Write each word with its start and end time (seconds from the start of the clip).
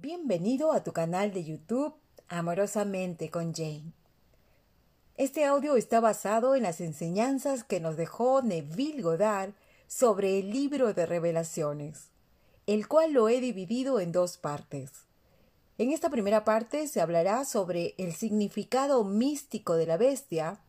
Bienvenido 0.00 0.70
a 0.70 0.84
tu 0.84 0.92
canal 0.92 1.32
de 1.32 1.42
YouTube 1.42 1.92
Amorosamente 2.28 3.30
con 3.30 3.52
Jane. 3.52 3.92
Este 5.16 5.44
audio 5.44 5.74
está 5.74 5.98
basado 5.98 6.54
en 6.54 6.62
las 6.62 6.80
enseñanzas 6.80 7.64
que 7.64 7.80
nos 7.80 7.96
dejó 7.96 8.40
Neville 8.40 9.02
Goddard 9.02 9.54
sobre 9.88 10.38
el 10.38 10.50
libro 10.52 10.94
de 10.94 11.04
revelaciones, 11.04 12.10
el 12.68 12.86
cual 12.86 13.12
lo 13.12 13.28
he 13.28 13.40
dividido 13.40 13.98
en 13.98 14.12
dos 14.12 14.36
partes. 14.36 14.92
En 15.78 15.90
esta 15.90 16.10
primera 16.10 16.44
parte 16.44 16.86
se 16.86 17.00
hablará 17.00 17.44
sobre 17.44 17.96
el 17.98 18.14
significado 18.14 19.02
místico 19.02 19.74
de 19.74 19.86
la 19.86 19.96
bestia 19.96 20.60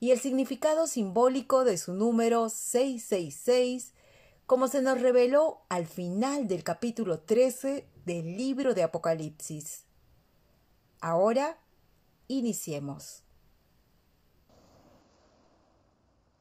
y 0.00 0.12
el 0.12 0.18
significado 0.18 0.86
simbólico 0.86 1.64
de 1.64 1.76
su 1.76 1.92
número 1.92 2.48
666, 2.48 3.92
como 4.46 4.68
se 4.68 4.80
nos 4.80 5.02
reveló 5.02 5.60
al 5.68 5.86
final 5.86 6.48
del 6.48 6.64
capítulo 6.64 7.18
13 7.18 7.84
del 8.04 8.36
libro 8.36 8.74
de 8.74 8.82
Apocalipsis. 8.82 9.84
Ahora, 11.00 11.58
iniciemos. 12.28 13.22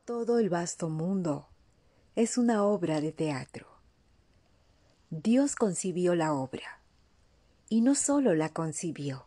Todo 0.05 0.39
el 0.39 0.49
vasto 0.49 0.89
mundo 0.89 1.47
es 2.15 2.37
una 2.37 2.63
obra 2.63 3.01
de 3.01 3.11
teatro. 3.11 3.67
Dios 5.09 5.55
concibió 5.55 6.15
la 6.15 6.33
obra, 6.33 6.81
y 7.67 7.81
no 7.81 7.95
solo 7.95 8.35
la 8.35 8.49
concibió, 8.49 9.25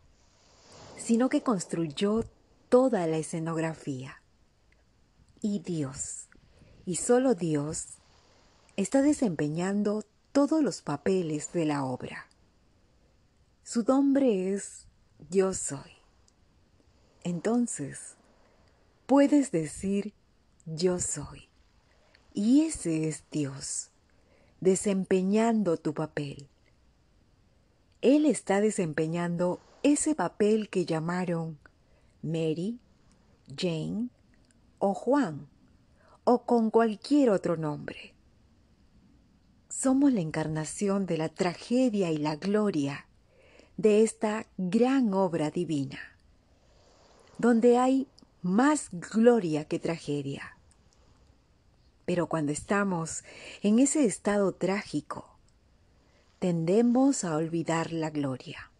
sino 0.96 1.28
que 1.28 1.42
construyó 1.42 2.24
toda 2.68 3.06
la 3.06 3.16
escenografía. 3.16 4.22
Y 5.40 5.58
Dios, 5.60 6.28
y 6.86 6.96
solo 6.96 7.34
Dios, 7.34 7.98
está 8.76 9.02
desempeñando 9.02 10.04
todos 10.32 10.62
los 10.62 10.80
papeles 10.80 11.52
de 11.52 11.66
la 11.66 11.84
obra. 11.84 12.26
Su 13.62 13.84
nombre 13.84 14.52
es 14.52 14.86
Yo 15.30 15.52
soy. 15.52 15.92
Entonces, 17.22 18.16
puedes 19.06 19.52
decir 19.52 20.14
Yo 20.64 20.98
soy. 20.98 21.48
Y 22.32 22.62
ese 22.62 23.08
es 23.08 23.24
Dios, 23.30 23.90
desempeñando 24.60 25.76
tu 25.76 25.92
papel. 25.92 26.48
Él 28.00 28.24
está 28.24 28.62
desempeñando 28.62 29.60
ese 29.82 30.14
papel 30.14 30.70
que 30.70 30.86
llamaron 30.86 31.58
Mary, 32.22 32.80
Jane 33.54 34.08
o 34.78 34.94
Juan, 34.94 35.46
o 36.24 36.44
con 36.44 36.70
cualquier 36.70 37.28
otro 37.28 37.58
nombre. 37.58 38.11
Somos 39.82 40.12
la 40.12 40.20
encarnación 40.20 41.06
de 41.06 41.18
la 41.18 41.28
tragedia 41.28 42.12
y 42.12 42.16
la 42.16 42.36
gloria 42.36 43.08
de 43.76 44.04
esta 44.04 44.46
gran 44.56 45.12
obra 45.12 45.50
divina, 45.50 45.98
donde 47.36 47.78
hay 47.78 48.06
más 48.42 48.90
gloria 48.92 49.64
que 49.64 49.80
tragedia. 49.80 50.56
Pero 52.04 52.28
cuando 52.28 52.52
estamos 52.52 53.24
en 53.60 53.80
ese 53.80 54.04
estado 54.04 54.52
trágico, 54.52 55.36
tendemos 56.38 57.24
a 57.24 57.34
olvidar 57.34 57.92
la 57.92 58.10
gloria. 58.10 58.70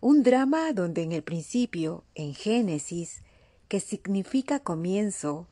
Un 0.00 0.24
drama 0.24 0.72
donde 0.72 1.04
en 1.04 1.12
el 1.12 1.22
principio, 1.22 2.02
en 2.16 2.34
Génesis, 2.34 3.22
que 3.68 3.78
significa 3.78 4.58
comienzo, 4.58 5.46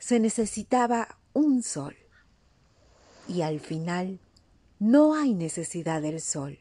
se 0.00 0.18
necesitaba 0.18 1.20
un 1.34 1.62
sol. 1.62 1.94
Y 3.28 3.42
al 3.42 3.60
final 3.60 4.20
no 4.78 5.14
hay 5.14 5.34
necesidad 5.34 6.02
del 6.02 6.20
sol, 6.20 6.58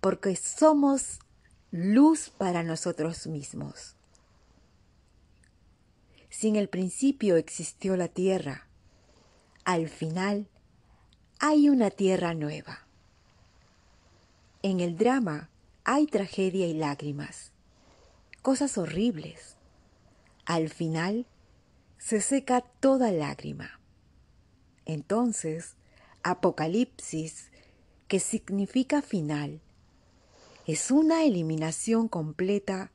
porque 0.00 0.36
somos 0.36 1.20
luz 1.70 2.30
para 2.30 2.62
nosotros 2.62 3.26
mismos. 3.26 3.96
Si 6.28 6.48
en 6.48 6.56
el 6.56 6.68
principio 6.68 7.36
existió 7.36 7.96
la 7.96 8.08
tierra, 8.08 8.66
al 9.64 9.88
final 9.88 10.48
hay 11.38 11.68
una 11.68 11.90
tierra 11.90 12.34
nueva. 12.34 12.86
En 14.62 14.80
el 14.80 14.96
drama 14.96 15.50
hay 15.84 16.06
tragedia 16.06 16.66
y 16.66 16.74
lágrimas, 16.74 17.52
cosas 18.42 18.78
horribles. 18.78 19.56
Al 20.44 20.68
final 20.68 21.26
se 21.98 22.20
seca 22.20 22.60
toda 22.60 23.10
lágrima. 23.12 23.81
Entonces 24.86 25.76
Apocalipsis, 26.22 27.50
que 28.08 28.20
significa 28.20 29.02
final, 29.02 29.60
es 30.66 30.90
una 30.90 31.24
eliminación 31.24 32.08
completa 32.08 32.92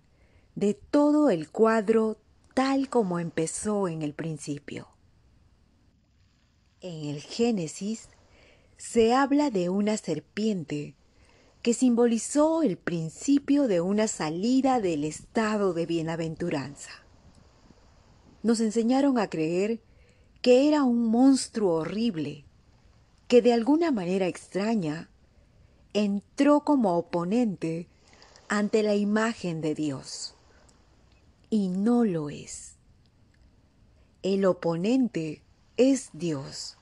de 0.55 0.73
todo 0.73 1.29
el 1.29 1.49
cuadro 1.49 2.17
tal 2.53 2.89
como 2.89 3.19
empezó 3.19 3.87
en 3.87 4.01
el 4.01 4.13
principio. 4.13 4.87
En 6.81 7.09
el 7.09 7.21
Génesis 7.21 8.09
se 8.77 9.13
habla 9.13 9.49
de 9.49 9.69
una 9.69 9.97
serpiente 9.97 10.95
que 11.61 11.73
simbolizó 11.73 12.63
el 12.63 12.77
principio 12.77 13.67
de 13.67 13.81
una 13.81 14.07
salida 14.07 14.79
del 14.79 15.03
estado 15.03 15.73
de 15.73 15.85
bienaventuranza. 15.85 16.91
Nos 18.43 18.61
enseñaron 18.61 19.19
a 19.19 19.29
creer 19.29 19.81
que 20.41 20.67
era 20.67 20.83
un 20.83 21.07
monstruo 21.07 21.75
horrible 21.75 22.43
que 23.27 23.41
de 23.41 23.53
alguna 23.53 23.91
manera 23.91 24.27
extraña 24.27 25.09
entró 25.93 26.61
como 26.61 26.97
oponente 26.97 27.87
ante 28.47 28.83
la 28.83 28.95
imagen 28.95 29.61
de 29.61 29.75
Dios. 29.75 30.33
Y 31.49 31.69
no 31.69 32.05
lo 32.05 32.29
es. 32.29 32.73
El 34.23 34.45
oponente 34.45 35.41
es 35.75 36.09
Dios. 36.13 36.77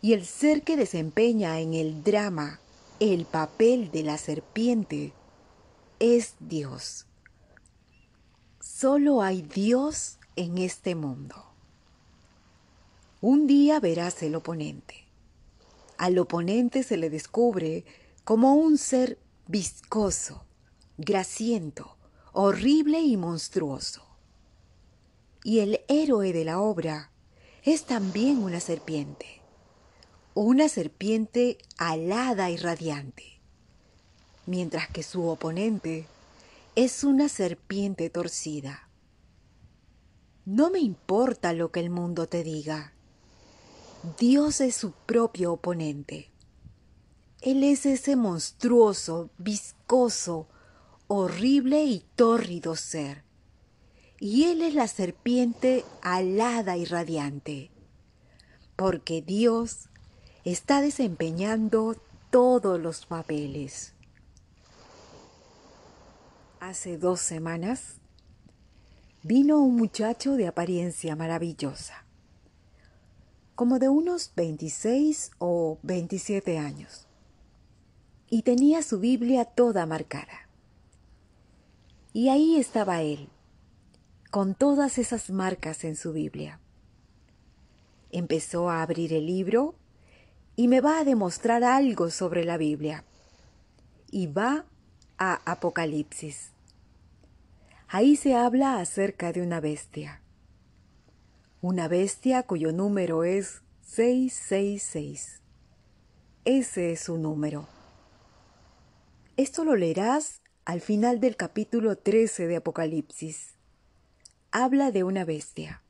Y 0.00 0.14
el 0.14 0.26
ser 0.26 0.62
que 0.62 0.76
desempeña 0.76 1.60
en 1.60 1.74
el 1.74 2.02
drama 2.02 2.60
el 2.98 3.24
papel 3.24 3.90
de 3.90 4.04
la 4.04 4.16
serpiente 4.16 5.12
es 5.98 6.34
Dios. 6.38 7.06
Solo 8.60 9.22
hay 9.22 9.42
Dios 9.42 10.18
en 10.36 10.58
este 10.58 10.94
mundo. 10.94 11.51
Un 13.22 13.46
día 13.46 13.80
verás 13.80 14.22
el 14.22 14.34
oponente 14.34 15.02
al 16.02 16.18
oponente 16.18 16.82
se 16.82 16.96
le 16.96 17.10
descubre 17.10 17.84
como 18.24 18.56
un 18.56 18.76
ser 18.76 19.20
viscoso, 19.46 20.44
grasiento, 20.98 21.96
horrible 22.32 23.00
y 23.02 23.16
monstruoso. 23.16 24.04
Y 25.44 25.60
el 25.60 25.80
héroe 25.86 26.32
de 26.32 26.44
la 26.44 26.60
obra 26.60 27.12
es 27.62 27.84
también 27.84 28.38
una 28.38 28.58
serpiente, 28.58 29.42
una 30.34 30.68
serpiente 30.68 31.58
alada 31.78 32.50
y 32.50 32.56
radiante, 32.56 33.40
mientras 34.44 34.88
que 34.88 35.04
su 35.04 35.28
oponente 35.28 36.08
es 36.74 37.04
una 37.04 37.28
serpiente 37.28 38.10
torcida. 38.10 38.88
No 40.44 40.72
me 40.72 40.80
importa 40.80 41.52
lo 41.52 41.70
que 41.70 41.78
el 41.78 41.90
mundo 41.90 42.26
te 42.26 42.42
diga. 42.42 42.91
Dios 44.18 44.60
es 44.60 44.74
su 44.74 44.90
propio 44.90 45.52
oponente. 45.52 46.32
Él 47.40 47.62
es 47.62 47.86
ese 47.86 48.16
monstruoso, 48.16 49.30
viscoso, 49.38 50.48
horrible 51.06 51.84
y 51.84 52.04
tórrido 52.16 52.74
ser. 52.74 53.22
Y 54.18 54.44
Él 54.44 54.62
es 54.62 54.74
la 54.74 54.88
serpiente 54.88 55.84
alada 56.00 56.76
y 56.76 56.84
radiante. 56.84 57.70
Porque 58.74 59.22
Dios 59.22 59.88
está 60.44 60.80
desempeñando 60.80 61.94
todos 62.30 62.80
los 62.80 63.06
papeles. 63.06 63.94
Hace 66.58 66.98
dos 66.98 67.20
semanas 67.20 67.98
vino 69.22 69.60
un 69.60 69.76
muchacho 69.76 70.32
de 70.32 70.48
apariencia 70.48 71.14
maravillosa 71.14 72.01
como 73.54 73.78
de 73.78 73.88
unos 73.88 74.32
26 74.34 75.32
o 75.38 75.78
27 75.82 76.58
años, 76.58 77.06
y 78.30 78.42
tenía 78.42 78.82
su 78.82 78.98
Biblia 78.98 79.44
toda 79.44 79.84
marcada. 79.84 80.48
Y 82.14 82.30
ahí 82.30 82.56
estaba 82.56 83.02
él, 83.02 83.28
con 84.30 84.54
todas 84.54 84.96
esas 84.96 85.30
marcas 85.30 85.84
en 85.84 85.96
su 85.96 86.12
Biblia. 86.12 86.60
Empezó 88.10 88.70
a 88.70 88.82
abrir 88.82 89.12
el 89.12 89.26
libro 89.26 89.74
y 90.56 90.68
me 90.68 90.80
va 90.80 90.98
a 90.98 91.04
demostrar 91.04 91.64
algo 91.64 92.10
sobre 92.10 92.44
la 92.44 92.56
Biblia. 92.56 93.04
Y 94.10 94.26
va 94.26 94.66
a 95.18 95.40
Apocalipsis. 95.50 96.52
Ahí 97.88 98.16
se 98.16 98.34
habla 98.34 98.78
acerca 98.78 99.32
de 99.32 99.42
una 99.42 99.60
bestia 99.60 100.21
una 101.62 101.86
bestia 101.86 102.42
cuyo 102.42 102.72
número 102.72 103.22
es 103.22 103.62
666. 103.82 105.40
ese 106.44 106.90
es 106.90 107.00
su 107.02 107.18
número. 107.18 107.68
Esto 109.36 109.64
lo 109.64 109.76
leerás 109.76 110.40
al 110.64 110.80
final 110.80 111.20
del 111.20 111.36
capítulo 111.36 111.96
13 111.96 112.48
de 112.48 112.56
Apocalipsis. 112.56 113.54
Habla 114.50 114.90
de 114.90 115.04
una 115.04 115.24
bestia. 115.24 115.82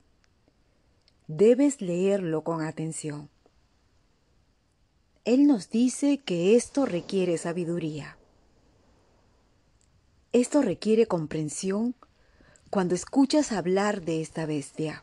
Debes 1.27 1.81
leerlo 1.81 2.45
con 2.45 2.61
atención. 2.61 3.31
Él 5.25 5.47
nos 5.47 5.71
dice 5.71 6.19
que 6.19 6.55
esto 6.55 6.85
requiere 6.85 7.39
sabiduría. 7.39 8.19
Esto 10.35 10.61
requiere 10.61 11.07
comprensión 11.07 11.95
cuando 12.69 12.95
escuchas 12.95 13.53
hablar 13.53 14.03
de 14.03 14.21
esta 14.21 14.45
bestia, 14.45 15.03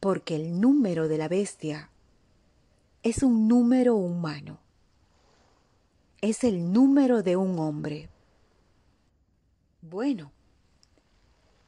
porque 0.00 0.34
el 0.34 0.60
número 0.60 1.08
de 1.08 1.18
la 1.18 1.28
bestia 1.28 1.90
es 3.02 3.22
un 3.22 3.46
número 3.48 3.94
humano, 3.94 4.58
es 6.22 6.42
el 6.42 6.72
número 6.72 7.22
de 7.22 7.36
un 7.36 7.58
hombre. 7.58 8.08
Bueno, 9.82 10.32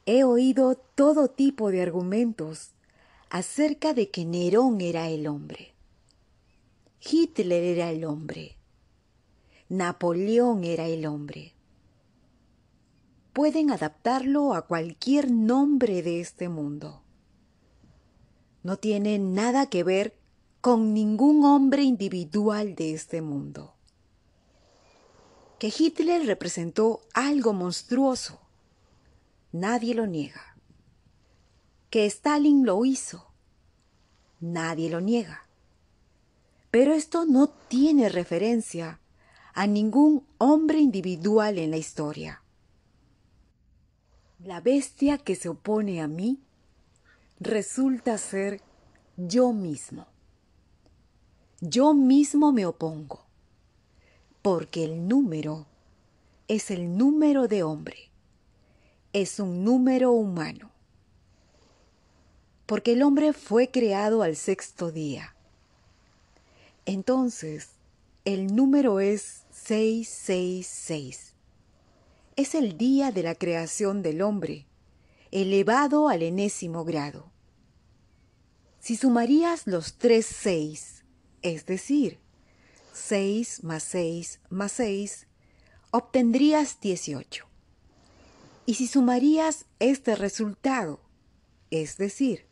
he 0.04 0.24
oído 0.24 0.74
todo 0.74 1.28
tipo 1.28 1.70
de 1.70 1.82
argumentos 1.82 2.72
acerca 3.30 3.94
de 3.94 4.10
que 4.10 4.24
Nerón 4.24 4.80
era 4.80 5.08
el 5.08 5.26
hombre. 5.26 5.72
Hitler 7.00 7.62
era 7.62 7.90
el 7.90 8.04
hombre. 8.04 8.56
Napoleón 9.68 10.64
era 10.64 10.86
el 10.86 11.06
hombre. 11.06 11.54
Pueden 13.32 13.70
adaptarlo 13.70 14.52
a 14.52 14.66
cualquier 14.66 15.30
nombre 15.30 16.02
de 16.02 16.20
este 16.20 16.50
mundo. 16.50 17.02
No 18.62 18.76
tiene 18.76 19.18
nada 19.18 19.66
que 19.66 19.82
ver 19.82 20.16
con 20.60 20.94
ningún 20.94 21.44
hombre 21.44 21.82
individual 21.82 22.76
de 22.76 22.94
este 22.94 23.20
mundo. 23.20 23.74
Que 25.58 25.72
Hitler 25.76 26.24
representó 26.26 27.00
algo 27.14 27.52
monstruoso, 27.52 28.40
nadie 29.50 29.94
lo 29.94 30.06
niega. 30.06 30.56
Que 31.90 32.06
Stalin 32.06 32.64
lo 32.64 32.84
hizo, 32.84 33.32
nadie 34.40 34.88
lo 34.88 35.00
niega. 35.00 35.46
Pero 36.70 36.94
esto 36.94 37.26
no 37.26 37.48
tiene 37.48 38.08
referencia 38.08 39.00
a 39.54 39.66
ningún 39.66 40.24
hombre 40.38 40.78
individual 40.78 41.58
en 41.58 41.70
la 41.72 41.76
historia. 41.76 42.42
La 44.38 44.60
bestia 44.60 45.18
que 45.18 45.36
se 45.36 45.48
opone 45.48 46.00
a 46.00 46.08
mí 46.08 46.40
resulta 47.44 48.18
ser 48.18 48.60
yo 49.16 49.52
mismo. 49.52 50.06
Yo 51.60 51.94
mismo 51.94 52.52
me 52.52 52.66
opongo, 52.66 53.24
porque 54.42 54.84
el 54.84 55.06
número 55.06 55.66
es 56.48 56.70
el 56.70 56.96
número 56.96 57.46
de 57.46 57.62
hombre, 57.62 58.10
es 59.12 59.38
un 59.38 59.64
número 59.64 60.12
humano, 60.12 60.70
porque 62.66 62.94
el 62.94 63.02
hombre 63.02 63.32
fue 63.32 63.70
creado 63.70 64.22
al 64.22 64.34
sexto 64.34 64.90
día 64.90 65.32
entonces, 66.84 67.70
el 68.24 68.54
número 68.56 68.98
es 68.98 69.44
666. 69.52 71.34
Es 72.34 72.54
el 72.54 72.76
día 72.76 73.12
de 73.12 73.22
la 73.22 73.36
creación 73.36 74.02
del 74.02 74.20
hombre, 74.22 74.66
elevado 75.30 76.08
al 76.08 76.22
enésimo 76.22 76.84
grado. 76.84 77.30
Si 78.82 78.96
sumarías 78.96 79.68
los 79.68 79.94
tres 79.94 80.26
seis, 80.26 81.04
es 81.42 81.66
decir, 81.66 82.18
6 82.92 83.62
más 83.62 83.84
6 83.84 84.40
más 84.50 84.72
6, 84.72 85.28
obtendrías 85.92 86.80
18. 86.80 87.46
Y 88.66 88.74
si 88.74 88.88
sumarías 88.88 89.66
este 89.78 90.16
resultado, 90.16 90.98
es 91.70 91.96
decir, 91.96 92.44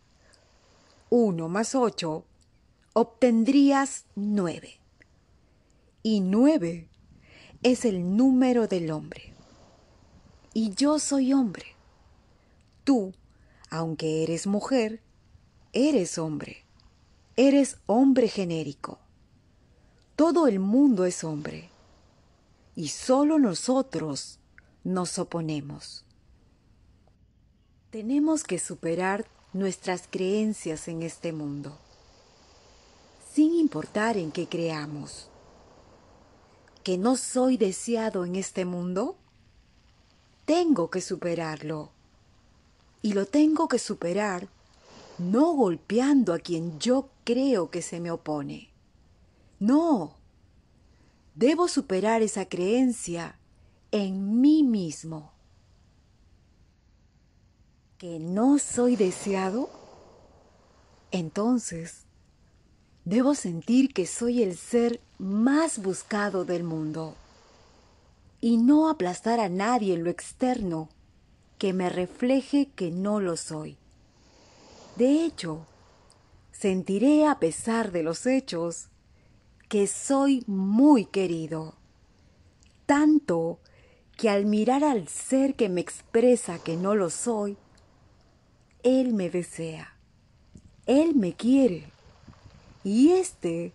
1 1.08 1.48
más 1.48 1.74
8 1.74 2.24
obtendrías 2.92 4.04
nueve. 4.14 4.78
Y 6.04 6.20
nueve 6.20 6.88
es 7.64 7.84
el 7.84 8.16
número 8.16 8.68
del 8.68 8.92
hombre. 8.92 9.34
Y 10.54 10.74
yo 10.74 11.00
soy 11.00 11.32
hombre. 11.32 11.74
Tú, 12.84 13.14
aunque 13.68 14.22
eres 14.22 14.46
mujer, 14.46 15.02
eres 15.72 16.18
hombre. 16.18 16.64
Eres 17.36 17.78
hombre 17.86 18.28
genérico. 18.28 18.98
Todo 20.16 20.46
el 20.46 20.58
mundo 20.58 21.04
es 21.04 21.24
hombre. 21.24 21.70
Y 22.76 22.88
solo 22.88 23.38
nosotros 23.38 24.38
nos 24.84 25.18
oponemos. 25.18 26.04
Tenemos 27.90 28.44
que 28.44 28.58
superar 28.58 29.26
nuestras 29.52 30.04
creencias 30.10 30.86
en 30.88 31.02
este 31.02 31.32
mundo 31.32 31.78
sin 33.32 33.54
importar 33.54 34.16
en 34.16 34.32
qué 34.32 34.48
creamos. 34.48 35.28
¿Que 36.82 36.98
no 36.98 37.16
soy 37.16 37.56
deseado 37.56 38.24
en 38.24 38.36
este 38.36 38.64
mundo? 38.64 39.16
Tengo 40.44 40.90
que 40.90 41.00
superarlo. 41.00 41.90
Y 43.02 43.12
lo 43.12 43.26
tengo 43.26 43.68
que 43.68 43.78
superar 43.78 44.48
no 45.20 45.52
golpeando 45.52 46.32
a 46.32 46.38
quien 46.38 46.78
yo 46.80 47.10
creo 47.24 47.70
que 47.70 47.82
se 47.82 48.00
me 48.00 48.10
opone. 48.10 48.70
No. 49.58 50.16
Debo 51.34 51.68
superar 51.68 52.22
esa 52.22 52.46
creencia 52.46 53.38
en 53.92 54.40
mí 54.40 54.62
mismo. 54.62 55.32
¿Que 57.98 58.18
no 58.18 58.58
soy 58.58 58.96
deseado? 58.96 59.70
Entonces, 61.12 62.06
Debo 63.04 63.34
sentir 63.34 63.94
que 63.94 64.06
soy 64.06 64.42
el 64.42 64.56
ser 64.56 65.00
más 65.18 65.82
buscado 65.82 66.44
del 66.44 66.64
mundo 66.64 67.14
y 68.40 68.58
no 68.58 68.90
aplastar 68.90 69.40
a 69.40 69.48
nadie 69.48 69.94
en 69.94 70.04
lo 70.04 70.10
externo 70.10 70.88
que 71.58 71.72
me 71.72 71.88
refleje 71.88 72.68
que 72.76 72.90
no 72.90 73.18
lo 73.18 73.36
soy. 73.36 73.78
De 75.00 75.24
hecho, 75.24 75.64
sentiré 76.52 77.26
a 77.26 77.38
pesar 77.38 77.90
de 77.90 78.02
los 78.02 78.26
hechos 78.26 78.88
que 79.70 79.86
soy 79.86 80.44
muy 80.46 81.06
querido, 81.06 81.72
tanto 82.84 83.60
que 84.18 84.28
al 84.28 84.44
mirar 84.44 84.84
al 84.84 85.08
ser 85.08 85.54
que 85.54 85.70
me 85.70 85.80
expresa 85.80 86.58
que 86.58 86.76
no 86.76 86.96
lo 86.96 87.08
soy, 87.08 87.56
Él 88.82 89.14
me 89.14 89.30
desea, 89.30 89.96
Él 90.84 91.14
me 91.14 91.32
quiere 91.32 91.90
y 92.84 93.12
este 93.12 93.72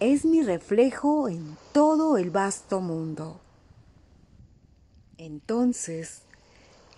es 0.00 0.24
mi 0.24 0.42
reflejo 0.42 1.28
en 1.28 1.56
todo 1.72 2.18
el 2.18 2.32
vasto 2.32 2.80
mundo. 2.80 3.40
Entonces, 5.18 6.22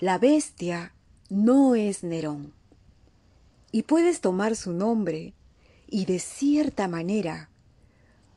la 0.00 0.16
bestia 0.16 0.94
no 1.28 1.74
es 1.74 2.02
Nerón. 2.04 2.56
Y 3.72 3.82
puedes 3.82 4.20
tomar 4.20 4.56
su 4.56 4.72
nombre 4.72 5.34
y 5.88 6.06
de 6.06 6.18
cierta 6.18 6.88
manera 6.88 7.50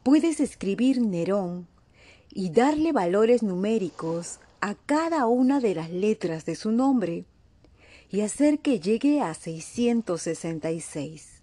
puedes 0.03 0.39
escribir 0.39 1.01
Nerón 1.01 1.67
y 2.31 2.50
darle 2.50 2.91
valores 2.91 3.43
numéricos 3.43 4.39
a 4.62 4.75
cada 4.75 5.25
una 5.27 5.59
de 5.59 5.75
las 5.75 5.89
letras 5.89 6.45
de 6.45 6.55
su 6.55 6.71
nombre 6.71 7.25
y 8.12 8.21
hacer 8.21 8.59
que 8.59 8.79
llegue 8.79 9.21
a 9.21 9.33
666. 9.33 11.41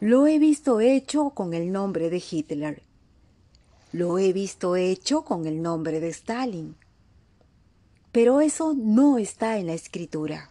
Lo 0.00 0.26
he 0.26 0.38
visto 0.38 0.80
hecho 0.80 1.30
con 1.30 1.54
el 1.54 1.72
nombre 1.72 2.08
de 2.08 2.22
Hitler. 2.30 2.82
Lo 3.92 4.18
he 4.18 4.32
visto 4.32 4.76
hecho 4.76 5.22
con 5.22 5.46
el 5.46 5.60
nombre 5.60 6.00
de 6.00 6.08
Stalin. 6.08 6.76
Pero 8.12 8.40
eso 8.40 8.74
no 8.74 9.18
está 9.18 9.58
en 9.58 9.66
la 9.66 9.74
escritura. 9.74 10.50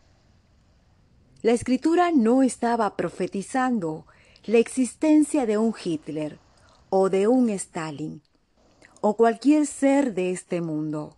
La 1.48 1.54
escritura 1.54 2.12
no 2.12 2.44
estaba 2.44 2.98
profetizando 2.98 4.06
la 4.44 4.58
existencia 4.58 5.46
de 5.46 5.58
un 5.58 5.74
Hitler 5.82 6.40
o 6.90 7.10
de 7.10 7.30
un 7.30 7.50
Stalin 7.52 8.22
o 9.00 9.16
cualquier 9.16 9.66
ser 9.66 10.14
de 10.14 10.32
este 10.32 10.60
mundo. 10.60 11.16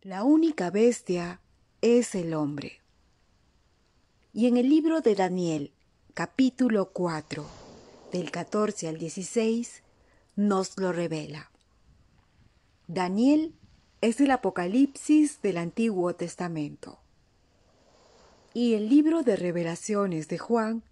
La 0.00 0.24
única 0.24 0.70
bestia 0.70 1.40
es 1.82 2.16
el 2.16 2.34
hombre. 2.34 2.80
Y 4.32 4.48
en 4.48 4.56
el 4.56 4.68
libro 4.68 5.02
de 5.02 5.14
Daniel, 5.14 5.72
capítulo 6.12 6.90
4, 6.92 7.46
del 8.10 8.32
14 8.32 8.88
al 8.88 8.98
16, 8.98 9.84
nos 10.34 10.76
lo 10.80 10.90
revela. 10.90 11.52
Daniel 12.88 13.54
es 14.00 14.20
el 14.20 14.32
Apocalipsis 14.32 15.40
del 15.42 15.58
Antiguo 15.58 16.16
Testamento. 16.16 17.01
Y 18.54 18.74
el 18.74 18.90
libro 18.90 19.22
de 19.22 19.36
revelaciones 19.36 20.28
de 20.28 20.36
Juan 20.36 20.82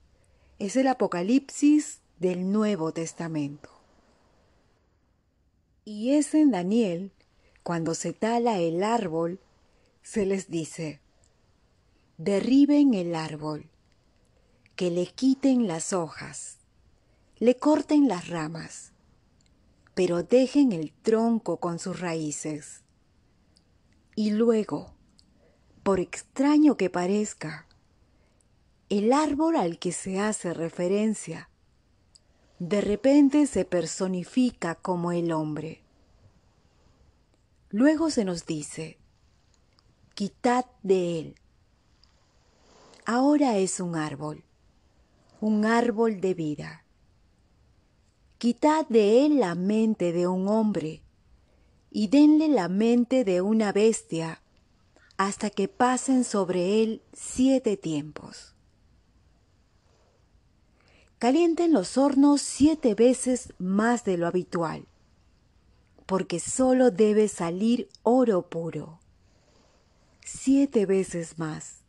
es 0.58 0.76
el 0.76 0.86
Apocalipsis 0.88 2.00
del 2.18 2.50
Nuevo 2.50 2.92
Testamento. 2.92 3.70
Y 5.84 6.12
es 6.12 6.34
en 6.34 6.52
Daniel, 6.52 7.12
cuando 7.62 7.94
se 7.94 8.14
tala 8.14 8.58
el 8.58 8.82
árbol, 8.82 9.40
se 10.02 10.24
les 10.24 10.48
dice, 10.48 11.00
derriben 12.16 12.94
el 12.94 13.14
árbol, 13.14 13.68
que 14.74 14.90
le 14.90 15.06
quiten 15.06 15.66
las 15.68 15.92
hojas, 15.92 16.58
le 17.38 17.56
corten 17.56 18.08
las 18.08 18.28
ramas, 18.28 18.92
pero 19.94 20.22
dejen 20.22 20.72
el 20.72 20.92
tronco 20.92 21.58
con 21.58 21.78
sus 21.78 22.00
raíces. 22.00 22.82
Y 24.16 24.30
luego, 24.30 24.94
por 25.90 25.98
extraño 25.98 26.76
que 26.76 26.88
parezca, 26.88 27.66
el 28.90 29.12
árbol 29.12 29.56
al 29.56 29.80
que 29.80 29.90
se 29.90 30.20
hace 30.20 30.54
referencia 30.54 31.50
de 32.60 32.80
repente 32.80 33.44
se 33.48 33.64
personifica 33.64 34.76
como 34.76 35.10
el 35.10 35.32
hombre. 35.32 35.82
Luego 37.70 38.08
se 38.10 38.24
nos 38.24 38.46
dice, 38.46 38.98
quitad 40.14 40.64
de 40.84 41.18
él. 41.18 41.34
Ahora 43.04 43.56
es 43.56 43.80
un 43.80 43.96
árbol, 43.96 44.44
un 45.40 45.64
árbol 45.64 46.20
de 46.20 46.34
vida. 46.34 46.84
Quitad 48.38 48.86
de 48.86 49.26
él 49.26 49.40
la 49.40 49.56
mente 49.56 50.12
de 50.12 50.28
un 50.28 50.46
hombre 50.46 51.02
y 51.90 52.06
denle 52.06 52.46
la 52.46 52.68
mente 52.68 53.24
de 53.24 53.40
una 53.40 53.72
bestia 53.72 54.40
hasta 55.20 55.50
que 55.50 55.68
pasen 55.68 56.24
sobre 56.24 56.82
él 56.82 57.02
siete 57.12 57.76
tiempos. 57.76 58.54
Calienten 61.18 61.74
los 61.74 61.98
hornos 61.98 62.40
siete 62.40 62.94
veces 62.94 63.52
más 63.58 64.02
de 64.04 64.16
lo 64.16 64.26
habitual, 64.26 64.86
porque 66.06 66.40
solo 66.40 66.90
debe 66.90 67.28
salir 67.28 67.90
oro 68.02 68.48
puro. 68.48 68.98
Siete 70.24 70.86
veces 70.86 71.38
más. 71.38 71.82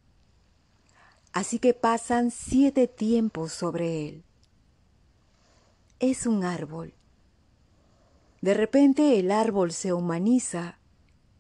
Así 1.32 1.58
que 1.58 1.74
pasan 1.74 2.32
siete 2.32 2.90
tiempos 2.90 3.54
sobre 3.54 4.10
él. 4.10 4.24
Es 6.02 6.28
un 6.28 6.44
árbol. 6.44 6.94
De 8.42 8.54
repente 8.56 9.18
el 9.20 9.32
árbol 9.32 9.72
se 9.72 9.94
humaniza 9.94 10.80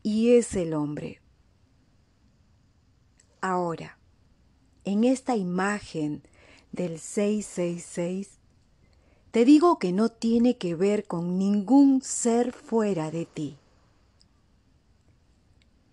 y 0.03 0.37
es 0.37 0.55
el 0.55 0.73
hombre. 0.73 1.20
Ahora, 3.41 3.97
en 4.85 5.03
esta 5.03 5.35
imagen 5.35 6.21
del 6.71 6.99
666, 6.99 8.37
te 9.31 9.45
digo 9.45 9.79
que 9.79 9.91
no 9.91 10.09
tiene 10.09 10.57
que 10.57 10.75
ver 10.75 11.05
con 11.05 11.39
ningún 11.39 12.03
ser 12.03 12.51
fuera 12.51 13.09
de 13.09 13.25
ti. 13.25 13.57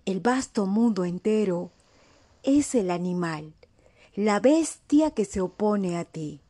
El 0.05 0.21
vasto 0.21 0.67
mundo 0.67 1.07
entero 1.07 1.71
es 2.43 2.75
el 2.75 2.90
animal, 2.90 3.55
la 4.14 4.40
bestia 4.40 5.12
que 5.12 5.25
se 5.25 5.40
opone 5.40 5.97
a 5.97 6.05
ti, 6.05 6.40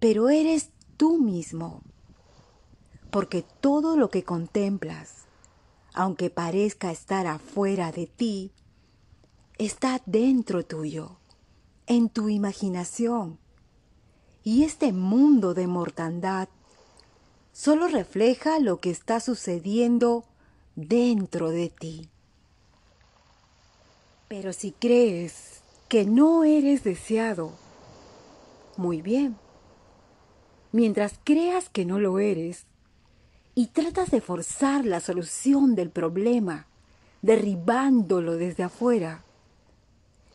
pero 0.00 0.30
eres 0.30 0.70
tú 0.96 1.18
mismo, 1.18 1.82
porque 3.10 3.44
todo 3.60 3.96
lo 3.96 4.10
que 4.10 4.24
contemplas, 4.24 5.26
aunque 5.94 6.28
parezca 6.28 6.90
estar 6.90 7.28
afuera 7.28 7.92
de 7.92 8.06
ti, 8.06 8.50
está 9.58 10.00
dentro 10.06 10.64
tuyo 10.64 11.16
en 11.86 12.08
tu 12.08 12.28
imaginación. 12.28 13.38
Y 14.44 14.64
este 14.64 14.92
mundo 14.92 15.54
de 15.54 15.66
mortandad 15.66 16.48
solo 17.52 17.86
refleja 17.86 18.58
lo 18.58 18.80
que 18.80 18.90
está 18.90 19.20
sucediendo 19.20 20.24
dentro 20.74 21.50
de 21.50 21.68
ti. 21.68 22.08
Pero 24.28 24.52
si 24.52 24.72
crees 24.72 25.60
que 25.88 26.06
no 26.06 26.44
eres 26.44 26.82
deseado, 26.82 27.52
muy 28.76 29.02
bien. 29.02 29.36
Mientras 30.72 31.20
creas 31.22 31.68
que 31.68 31.84
no 31.84 32.00
lo 32.00 32.18
eres 32.18 32.64
y 33.54 33.66
tratas 33.66 34.10
de 34.10 34.22
forzar 34.22 34.86
la 34.86 35.00
solución 35.00 35.74
del 35.74 35.90
problema, 35.90 36.66
derribándolo 37.20 38.36
desde 38.36 38.62
afuera, 38.62 39.22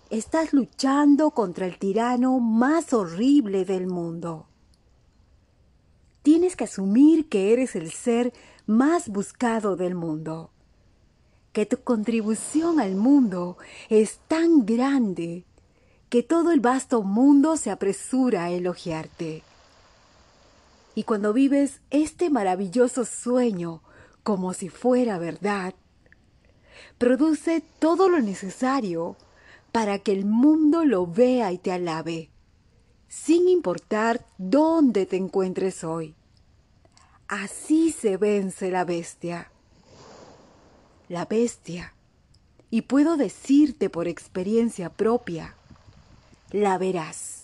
estás 0.09 0.53
luchando 0.53 1.31
contra 1.31 1.65
el 1.65 1.77
tirano 1.77 2.39
más 2.39 2.93
horrible 2.93 3.65
del 3.65 3.87
mundo. 3.87 4.47
Tienes 6.23 6.55
que 6.55 6.65
asumir 6.65 7.29
que 7.29 7.53
eres 7.53 7.75
el 7.75 7.91
ser 7.91 8.33
más 8.65 9.09
buscado 9.09 9.75
del 9.75 9.95
mundo, 9.95 10.51
que 11.53 11.65
tu 11.65 11.77
contribución 11.77 12.79
al 12.79 12.95
mundo 12.95 13.57
es 13.89 14.19
tan 14.27 14.65
grande 14.65 15.45
que 16.09 16.23
todo 16.23 16.51
el 16.51 16.59
vasto 16.59 17.01
mundo 17.03 17.57
se 17.57 17.71
apresura 17.71 18.45
a 18.45 18.51
elogiarte. 18.51 19.43
Y 20.95 21.03
cuando 21.03 21.33
vives 21.33 21.81
este 21.89 22.29
maravilloso 22.29 23.05
sueño 23.05 23.81
como 24.23 24.53
si 24.53 24.67
fuera 24.67 25.17
verdad, 25.19 25.73
produce 26.97 27.63
todo 27.79 28.09
lo 28.09 28.19
necesario 28.19 29.15
para 29.77 29.99
que 29.99 30.11
el 30.11 30.25
mundo 30.25 30.85
lo 30.85 31.05
vea 31.05 31.51
y 31.51 31.59
te 31.59 31.71
alabe, 31.71 32.31
sin 33.07 33.47
importar 33.47 34.25
dónde 34.39 35.05
te 35.05 35.17
encuentres 35.17 35.83
hoy. 35.83 36.15
Así 37.27 37.91
se 37.91 38.17
vence 38.17 38.71
la 38.71 38.85
bestia. 38.85 39.51
La 41.09 41.25
bestia, 41.25 41.93
y 42.71 42.81
puedo 42.81 43.17
decirte 43.17 43.91
por 43.91 44.07
experiencia 44.07 44.89
propia, 44.89 45.53
la 46.49 46.79
verás. 46.79 47.43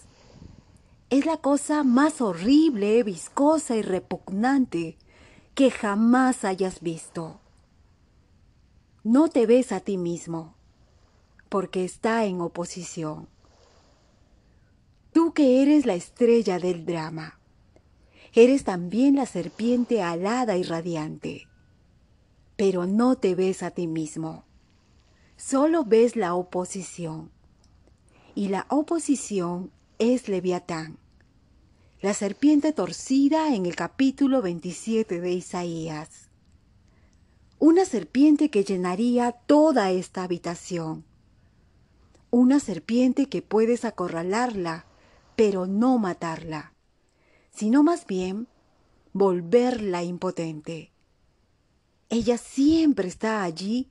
Es 1.11 1.27
la 1.27 1.37
cosa 1.37 1.83
más 1.83 2.19
horrible, 2.19 3.03
viscosa 3.03 3.75
y 3.75 3.83
repugnante 3.83 4.97
que 5.53 5.69
jamás 5.69 6.45
hayas 6.45 6.81
visto. 6.81 7.39
No 9.03 9.27
te 9.27 9.45
ves 9.45 9.71
a 9.71 9.81
ti 9.81 9.97
mismo 9.97 10.55
porque 11.53 11.83
está 11.83 12.25
en 12.25 12.41
oposición. 12.41 13.27
Tú 15.11 15.33
que 15.33 15.61
eres 15.61 15.85
la 15.85 15.93
estrella 15.93 16.57
del 16.57 16.83
drama, 16.83 17.39
eres 18.33 18.63
también 18.63 19.17
la 19.17 19.27
serpiente 19.27 20.01
alada 20.01 20.57
y 20.57 20.63
radiante, 20.63 21.47
pero 22.55 22.87
no 22.87 23.17
te 23.17 23.35
ves 23.35 23.61
a 23.61 23.69
ti 23.69 23.85
mismo, 23.85 24.45
solo 25.37 25.85
ves 25.85 26.15
la 26.15 26.33
oposición. 26.33 27.29
Y 28.33 28.47
la 28.47 28.65
oposición 28.69 29.71
es 29.99 30.29
Leviatán, 30.29 30.97
la 32.01 32.15
serpiente 32.15 32.73
torcida 32.73 33.53
en 33.53 33.67
el 33.67 33.75
capítulo 33.75 34.41
27 34.41 35.21
de 35.21 35.31
Isaías. 35.33 36.31
Una 37.59 37.85
serpiente 37.85 38.49
que 38.49 38.63
llenaría 38.63 39.33
toda 39.33 39.91
esta 39.91 40.23
habitación 40.23 41.05
una 42.33 42.59
serpiente 42.59 43.27
que 43.27 43.43
puedes 43.43 43.85
acorralarla, 43.85 44.87
pero 45.35 45.67
no 45.67 45.99
matarla, 45.99 46.73
sino 47.51 47.83
más 47.83 48.07
bien 48.07 48.47
volverla 49.13 50.01
impotente. 50.01 50.91
Ella 52.09 52.39
siempre 52.39 53.07
está 53.07 53.43
allí 53.43 53.87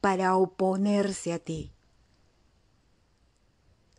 para 0.00 0.36
oponerse 0.36 1.32
a 1.32 1.38
ti. 1.38 1.70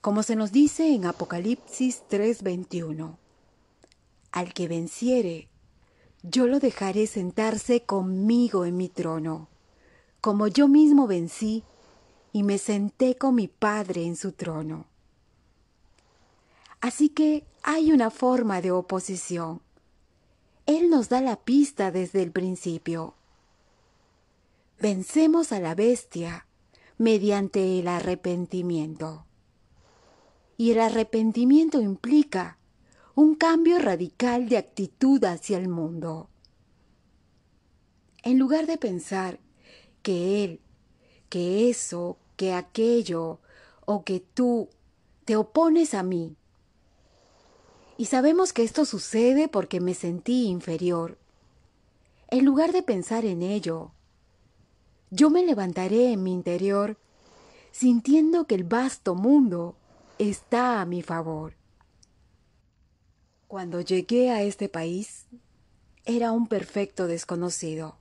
Como 0.01 0.23
se 0.23 0.35
nos 0.35 0.51
dice 0.51 0.93
en 0.93 1.05
Apocalipsis 1.05 2.03
3:21, 2.09 3.17
al 4.33 4.53
que 4.53 4.67
venciere, 4.67 5.47
yo 6.21 6.47
lo 6.47 6.59
dejaré 6.59 7.07
sentarse 7.07 7.85
conmigo 7.85 8.65
en 8.65 8.75
mi 8.75 8.89
trono, 8.89 9.47
como 10.19 10.49
yo 10.49 10.67
mismo 10.67 11.07
vencí 11.07 11.63
y 12.35 12.43
me 12.43 12.57
senté 12.57 13.15
con 13.15 13.33
mi 13.35 13.47
Padre 13.47 14.03
en 14.03 14.17
su 14.17 14.33
trono. 14.33 14.87
Así 16.81 17.07
que 17.07 17.45
hay 17.63 17.93
una 17.93 18.09
forma 18.09 18.59
de 18.59 18.71
oposición. 18.71 19.61
Él 20.65 20.89
nos 20.89 21.07
da 21.07 21.21
la 21.21 21.37
pista 21.37 21.91
desde 21.91 22.21
el 22.21 22.33
principio. 22.33 23.13
Vencemos 24.81 25.53
a 25.53 25.61
la 25.61 25.75
bestia 25.75 26.45
mediante 26.97 27.79
el 27.79 27.87
arrepentimiento. 27.87 29.25
Y 30.57 30.71
el 30.71 30.81
arrepentimiento 30.81 31.79
implica 31.79 32.57
un 33.15 33.35
cambio 33.35 33.79
radical 33.79 34.49
de 34.49 34.57
actitud 34.57 35.23
hacia 35.23 35.57
el 35.57 35.69
mundo. 35.69 36.27
En 38.23 38.37
lugar 38.37 38.65
de 38.65 38.77
pensar 38.77 39.39
que 40.01 40.43
Él, 40.43 40.59
que 41.29 41.69
eso, 41.69 42.17
que 42.35 42.53
aquello 42.53 43.39
o 43.85 44.03
que 44.03 44.19
tú 44.19 44.69
te 45.25 45.35
opones 45.35 45.93
a 45.93 46.03
mí. 46.03 46.35
Y 47.97 48.05
sabemos 48.05 48.53
que 48.53 48.63
esto 48.63 48.85
sucede 48.85 49.47
porque 49.47 49.79
me 49.79 49.93
sentí 49.93 50.47
inferior. 50.47 51.17
En 52.29 52.45
lugar 52.45 52.71
de 52.71 52.83
pensar 52.83 53.25
en 53.25 53.41
ello, 53.41 53.91
yo 55.11 55.29
me 55.29 55.45
levantaré 55.45 56.11
en 56.11 56.23
mi 56.23 56.33
interior 56.33 56.97
sintiendo 57.71 58.47
que 58.47 58.55
el 58.55 58.63
vasto 58.63 59.15
mundo 59.15 59.75
está 60.17 60.81
a 60.81 60.85
mi 60.85 61.01
favor. 61.01 61.53
Cuando 63.47 63.81
llegué 63.81 64.31
a 64.31 64.41
este 64.41 64.69
país, 64.69 65.27
era 66.03 66.31
un 66.31 66.47
perfecto 66.47 67.07
desconocido. 67.07 67.97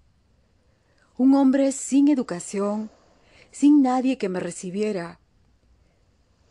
Un 1.17 1.35
hombre 1.35 1.73
sin 1.73 2.09
educación, 2.09 2.91
sin 3.55 3.83
nadie 3.83 4.19
que 4.19 4.29
me 4.29 4.41
recibiera. 4.41 5.21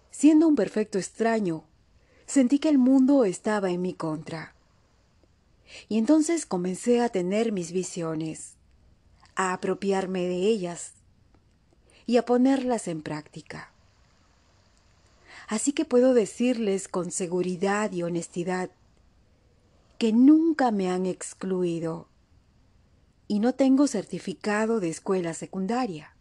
Siendo 0.10 0.48
un 0.48 0.56
perfecto 0.56 0.98
extraño, 0.98 1.66
sentí 2.26 2.60
que 2.60 2.70
el 2.70 2.78
mundo 2.78 3.26
estaba 3.26 3.72
en 3.72 3.82
mi 3.82 3.94
contra. 3.94 4.56
Y 5.90 5.98
entonces 5.98 6.46
comencé 6.46 7.02
a 7.02 7.10
tener 7.10 7.52
mis 7.52 7.74
visiones, 7.74 8.54
a 9.36 9.52
apropiarme 9.52 10.22
de 10.22 10.48
ellas 10.48 10.94
y 12.06 12.16
a 12.16 12.24
ponerlas 12.24 12.88
en 12.88 13.02
práctica. 13.02 13.74
Así 15.50 15.74
que 15.74 15.84
puedo 15.84 16.14
decirles 16.14 16.88
con 16.88 17.12
seguridad 17.12 17.92
y 17.92 18.04
honestidad 18.04 18.70
que 19.98 20.14
nunca 20.14 20.72
me 20.72 20.90
han 20.90 21.06
excluido 21.06 22.08
y 23.28 23.40
no 23.40 23.54
tengo 23.54 23.88
certificado 23.88 24.80
de 24.80 24.88
escuela 24.88 25.34
secundaria. 25.34 26.13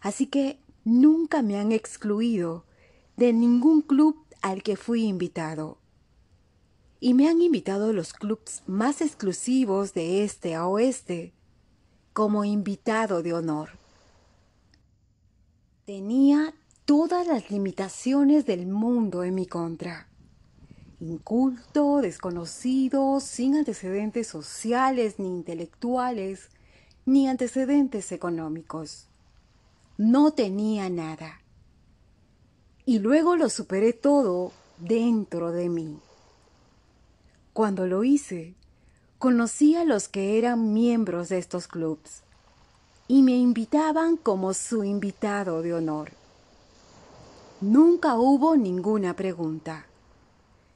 Así 0.00 0.26
que 0.26 0.58
nunca 0.84 1.42
me 1.42 1.58
han 1.58 1.72
excluido 1.72 2.64
de 3.16 3.32
ningún 3.32 3.82
club 3.82 4.16
al 4.40 4.62
que 4.62 4.76
fui 4.76 5.04
invitado. 5.04 5.78
Y 7.00 7.14
me 7.14 7.28
han 7.28 7.40
invitado 7.40 7.92
los 7.92 8.12
clubs 8.12 8.62
más 8.66 9.00
exclusivos 9.00 9.94
de 9.94 10.24
este 10.24 10.54
a 10.54 10.66
oeste 10.66 11.32
como 12.12 12.44
invitado 12.44 13.22
de 13.22 13.32
honor. 13.32 13.70
Tenía 15.84 16.54
todas 16.84 17.26
las 17.26 17.50
limitaciones 17.50 18.46
del 18.46 18.66
mundo 18.66 19.24
en 19.24 19.34
mi 19.34 19.46
contra. 19.46 20.08
Inculto, 21.00 22.00
desconocido, 22.00 23.18
sin 23.18 23.56
antecedentes 23.56 24.28
sociales 24.28 25.18
ni 25.18 25.28
intelectuales, 25.28 26.50
ni 27.04 27.26
antecedentes 27.26 28.12
económicos. 28.12 29.08
No 30.04 30.32
tenía 30.32 30.90
nada. 30.90 31.40
Y 32.84 32.98
luego 32.98 33.36
lo 33.36 33.48
superé 33.48 33.92
todo 33.92 34.50
dentro 34.78 35.52
de 35.52 35.68
mí. 35.68 35.96
Cuando 37.52 37.86
lo 37.86 38.02
hice, 38.02 38.56
conocí 39.18 39.76
a 39.76 39.84
los 39.84 40.08
que 40.08 40.38
eran 40.38 40.72
miembros 40.72 41.28
de 41.28 41.38
estos 41.38 41.68
clubs 41.68 42.24
y 43.06 43.22
me 43.22 43.36
invitaban 43.36 44.16
como 44.16 44.54
su 44.54 44.82
invitado 44.82 45.62
de 45.62 45.72
honor. 45.72 46.10
Nunca 47.60 48.16
hubo 48.16 48.56
ninguna 48.56 49.14
pregunta. 49.14 49.86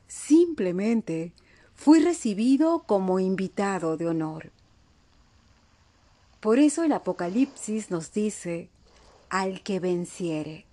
Simplemente 0.07 1.33
fui 1.75 1.99
recibido 1.99 2.85
como 2.87 3.19
invitado 3.19 3.97
de 3.97 4.07
honor. 4.07 4.53
Por 6.39 6.61
eso 6.61 6.85
el 6.85 6.93
Apocalipsis 6.93 7.91
nos 7.91 8.13
dice, 8.13 8.71
al 9.31 9.63
que 9.63 9.81
venciere. 9.81 10.67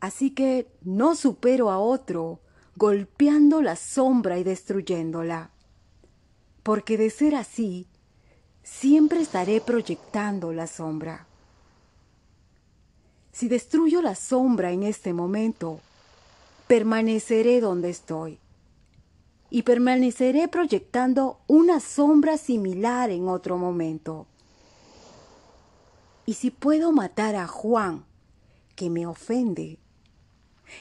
Así 0.00 0.30
que 0.30 0.68
no 0.82 1.14
supero 1.14 1.70
a 1.70 1.78
otro 1.78 2.40
golpeando 2.76 3.62
la 3.62 3.76
sombra 3.76 4.38
y 4.38 4.44
destruyéndola 4.44 5.50
porque 6.68 6.98
de 6.98 7.08
ser 7.08 7.34
así, 7.34 7.86
siempre 8.62 9.22
estaré 9.22 9.62
proyectando 9.62 10.52
la 10.52 10.66
sombra. 10.66 11.26
Si 13.32 13.48
destruyo 13.48 14.02
la 14.02 14.14
sombra 14.14 14.70
en 14.70 14.82
este 14.82 15.14
momento, 15.14 15.80
permaneceré 16.66 17.62
donde 17.62 17.88
estoy 17.88 18.38
y 19.48 19.62
permaneceré 19.62 20.46
proyectando 20.48 21.38
una 21.46 21.80
sombra 21.80 22.36
similar 22.36 23.08
en 23.08 23.28
otro 23.28 23.56
momento. 23.56 24.26
Y 26.28 26.34
si 26.34 26.50
puedo 26.50 26.92
matar 26.92 27.36
a 27.36 27.46
Juan, 27.46 28.04
que 28.76 28.90
me 28.90 29.06
ofende, 29.06 29.78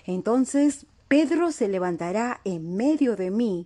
entonces 0.05 0.85
Pedro 1.07 1.53
se 1.53 1.69
levantará 1.69 2.41
en 2.43 2.75
medio 2.75 3.15
de 3.15 3.31
mí 3.31 3.65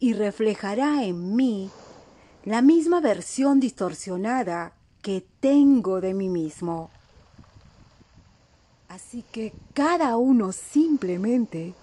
y 0.00 0.14
reflejará 0.14 1.04
en 1.04 1.36
mí 1.36 1.70
la 2.42 2.62
misma 2.62 2.98
versión 2.98 3.60
distorsionada 3.60 4.74
que 5.02 5.24
tengo 5.38 6.00
de 6.00 6.14
mí 6.14 6.28
mismo. 6.28 6.90
Así 8.88 9.24
que 9.30 9.52
cada 9.72 10.16
uno 10.16 10.50
simplemente 10.50 11.74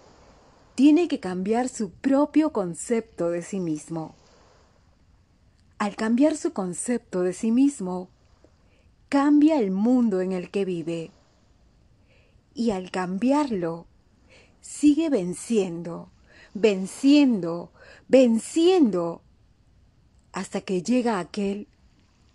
tiene 0.75 1.07
que 1.07 1.21
cambiar 1.21 1.69
su 1.69 1.89
propio 1.89 2.51
concepto 2.51 3.29
de 3.29 3.43
sí 3.43 3.61
mismo. 3.61 4.13
Al 5.77 5.95
cambiar 5.95 6.35
su 6.35 6.51
concepto 6.51 7.21
de 7.21 7.31
sí 7.31 7.51
mismo, 7.51 8.09
cambia 9.11 9.59
el 9.59 9.71
mundo 9.71 10.21
en 10.21 10.31
el 10.31 10.49
que 10.49 10.63
vive. 10.63 11.11
Y 12.53 12.71
al 12.71 12.91
cambiarlo, 12.91 13.85
sigue 14.61 15.09
venciendo, 15.09 16.09
venciendo, 16.53 17.73
venciendo 18.07 19.21
hasta 20.31 20.61
que 20.61 20.81
llega 20.81 21.19
aquel 21.19 21.67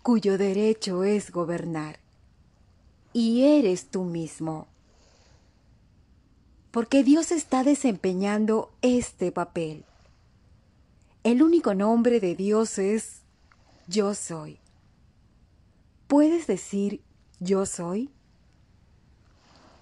cuyo 0.03 0.37
derecho 0.37 1.03
es 1.03 1.31
gobernar. 1.31 1.97
Y 3.11 3.45
eres 3.45 3.87
tú 3.87 4.03
mismo. 4.03 4.67
Porque 6.69 7.03
Dios 7.03 7.31
está 7.31 7.63
desempeñando 7.63 8.71
este 8.83 9.31
papel. 9.31 9.83
El 11.23 11.41
único 11.41 11.73
nombre 11.73 12.19
de 12.19 12.35
Dios 12.35 12.77
es 12.77 13.21
yo 13.87 14.13
soy. 14.13 14.59
¿Puedes 16.07 16.47
decir 16.47 17.03
yo 17.39 17.65
soy? 17.65 18.09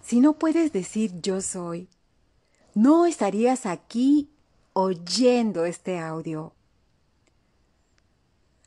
Si 0.02 0.20
no 0.20 0.34
puedes 0.34 0.74
decir 0.74 1.12
yo 1.22 1.42
soy, 1.42 1.88
no 2.74 3.06
estarías 3.06 3.66
aquí 3.66 4.30
oyendo 4.74 5.66
este 5.66 6.00
audio. 6.00 6.54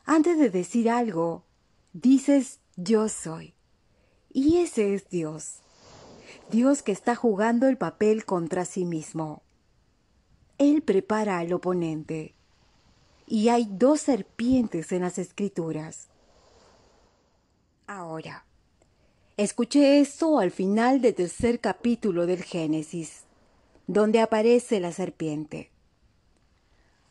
Antes 0.05 0.39
de 0.39 0.51
decir 0.51 0.89
algo, 0.89 1.45
dices 1.93 2.61
yo 2.77 3.09
soy. 3.09 3.55
Y 4.33 4.59
ese 4.59 4.95
es 4.95 5.09
Dios. 5.11 5.59
Dios 6.51 6.83
que 6.83 6.93
está 6.93 7.15
jugando 7.15 7.67
el 7.67 7.77
papel 7.77 8.25
contra 8.25 8.65
sí 8.65 8.85
mismo. 8.85 9.43
Él 10.59 10.83
prepara 10.83 11.39
al 11.39 11.53
oponente. 11.53 12.35
Y 13.27 13.49
hay 13.49 13.69
dos 13.71 14.01
serpientes 14.01 14.93
en 14.93 15.03
las 15.03 15.19
escrituras. 15.19 16.09
Ahora, 17.91 18.45
escuché 19.39 19.99
esto 20.01 20.39
al 20.39 20.51
final 20.51 21.01
del 21.01 21.15
tercer 21.15 21.59
capítulo 21.59 22.27
del 22.27 22.43
Génesis, 22.43 23.25
donde 23.87 24.21
aparece 24.21 24.79
la 24.79 24.93
serpiente. 24.93 25.71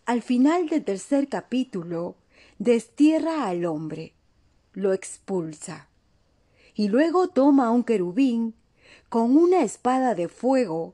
Al 0.05 0.21
final 0.21 0.69
del 0.69 0.83
tercer 0.83 1.29
capítulo, 1.29 2.15
destierra 2.59 3.47
al 3.47 3.65
hombre, 3.65 4.13
lo 4.73 4.93
expulsa, 4.93 5.89
y 6.75 6.89
luego 6.89 7.27
toma 7.27 7.71
un 7.71 7.83
querubín 7.83 8.53
con 9.09 9.35
una 9.35 9.63
espada 9.63 10.13
de 10.13 10.27
fuego 10.27 10.93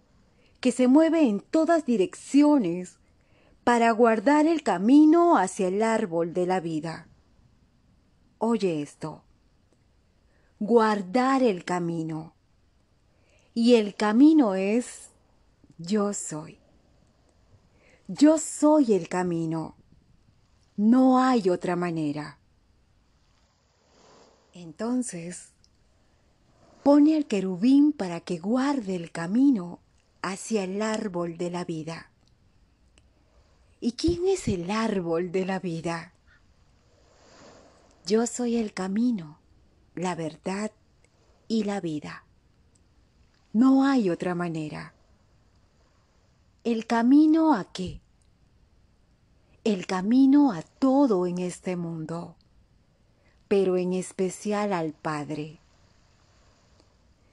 que 0.61 0.71
se 0.71 0.87
mueve 0.87 1.27
en 1.27 1.41
todas 1.41 1.85
direcciones 1.85 2.99
para 3.65 3.91
guardar 3.91 4.47
el 4.47 4.63
camino 4.63 5.37
hacia 5.37 5.67
el 5.67 5.83
árbol 5.83 6.33
de 6.33 6.45
la 6.45 6.61
vida. 6.61 7.09
Oye 8.37 8.81
esto. 8.81 9.22
Guardar 10.65 11.43
el 11.43 11.65
camino. 11.65 12.35
Y 13.53 13.75
el 13.75 13.95
camino 13.95 14.55
es 14.55 15.09
yo 15.77 16.13
soy. 16.13 16.57
Yo 18.07 18.37
soy 18.37 18.93
el 18.93 19.09
camino. 19.09 19.75
No 20.77 21.19
hay 21.21 21.49
otra 21.49 21.75
manera. 21.75 22.39
Entonces, 24.53 25.49
pone 26.81 27.17
al 27.17 27.25
querubín 27.25 27.91
para 27.91 28.21
que 28.21 28.39
guarde 28.39 28.95
el 28.95 29.11
camino 29.11 29.81
hacia 30.21 30.63
el 30.63 30.81
árbol 30.81 31.35
de 31.35 31.51
la 31.51 31.65
vida. 31.65 32.09
¿Y 33.81 33.91
quién 33.91 34.29
es 34.29 34.47
el 34.47 34.71
árbol 34.71 35.33
de 35.33 35.45
la 35.45 35.59
vida? 35.59 36.13
Yo 38.05 38.25
soy 38.27 38.55
el 38.55 38.71
camino, 38.73 39.42
la 39.95 40.15
verdad 40.15 40.71
y 41.47 41.63
la 41.63 41.79
vida. 41.81 42.25
No 43.51 43.85
hay 43.85 44.09
otra 44.09 44.35
manera. 44.35 44.93
¿El 46.63 46.87
camino 46.87 47.53
a 47.53 47.65
qué? 47.65 48.01
El 49.63 49.85
camino 49.85 50.51
a 50.51 50.61
todo 50.61 51.27
en 51.27 51.37
este 51.37 51.75
mundo, 51.75 52.35
pero 53.47 53.77
en 53.77 53.93
especial 53.93 54.73
al 54.73 54.93
Padre. 54.93 55.59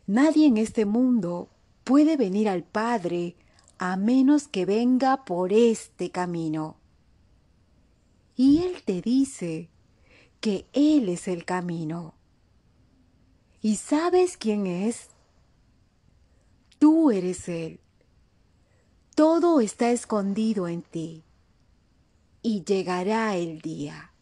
Nadie 0.07 0.47
en 0.47 0.57
este 0.57 0.85
mundo 0.85 1.49
puede 1.85 2.17
venir 2.17 2.49
al 2.49 2.65
Padre 2.65 3.37
a 3.79 3.97
menos 3.97 4.47
que 4.47 4.67
venga 4.67 5.25
por 5.25 5.53
este 5.53 6.11
camino. 6.11 6.77
Y 8.37 8.59
Él 8.63 8.83
te 8.85 9.01
dice 9.01 9.71
que 10.41 10.67
Él 10.73 11.09
es 11.09 11.29
el 11.29 11.45
camino. 11.45 12.15
¿Y 13.63 13.77
sabes 13.77 14.39
quién 14.39 14.67
es? 14.67 15.09
Tú 16.79 17.11
eres 17.11 17.47
Él. 17.49 17.81
Todo 19.15 19.61
está 19.61 19.91
escondido 19.91 20.67
en 20.67 20.81
ti 20.81 21.25
y 22.41 22.65
llegará 22.65 23.37
el 23.37 23.61
día. 23.61 24.13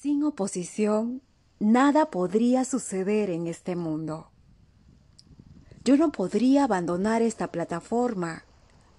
Sin 0.00 0.22
oposición, 0.24 1.20
nada 1.58 2.10
podría 2.10 2.64
suceder 2.64 3.28
en 3.28 3.46
este 3.46 3.76
mundo. 3.76 4.30
Yo 5.84 5.98
no 5.98 6.12
podría 6.12 6.64
abandonar 6.64 7.20
esta 7.20 7.52
plataforma 7.52 8.44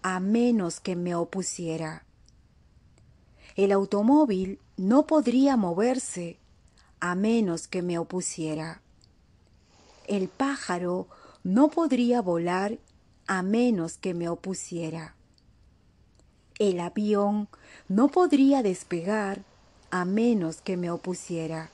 a 0.04 0.20
menos 0.20 0.80
que 0.80 0.96
me 0.96 1.16
opusiera. 1.16 2.06
El 3.56 3.72
automóvil 3.72 4.60
no 4.78 5.08
podría 5.08 5.58
moverse 5.58 6.40
a 7.00 7.16
menos 7.16 7.68
que 7.68 7.82
me 7.82 7.98
opusiera. 7.98 8.82
El 10.08 10.30
pájaro 10.30 11.08
no 11.44 11.70
podría 11.70 12.22
volar 12.22 12.80
a 13.28 13.42
menos 13.42 13.98
que 13.98 14.14
me 14.14 14.30
opusiera. 14.30 15.16
El 16.60 16.80
avión 16.80 17.50
no 17.88 18.08
podría 18.08 18.64
despegar 18.64 19.44
a 19.92 20.06
menos 20.06 20.62
que 20.62 20.78
me 20.78 20.90
opusiera. 20.90 21.70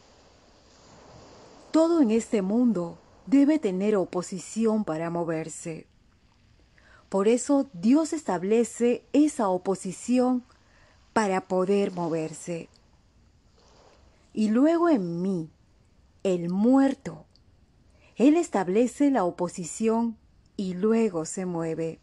Todo 1.72 2.02
en 2.02 2.12
este 2.12 2.42
mundo 2.42 2.98
debe 3.26 3.60
tener 3.60 3.96
oposición 3.96 4.84
para 4.84 5.10
moverse. 5.10 5.88
Por 7.10 7.28
eso 7.28 7.70
Dios 7.74 8.12
establece 8.12 9.06
esa 9.14 9.48
oposición 9.48 10.44
para 11.14 11.48
poder 11.48 11.92
moverse. 11.92 12.70
Y 14.34 14.50
luego 14.50 14.90
en 14.90 15.22
mí, 15.22 15.52
el 16.24 16.50
muerto, 16.50 17.26
Él 18.16 18.36
establece 18.36 19.12
la 19.12 19.24
oposición 19.24 20.18
y 20.58 20.74
luego 20.74 21.26
se 21.26 21.46
mueve. 21.46 22.00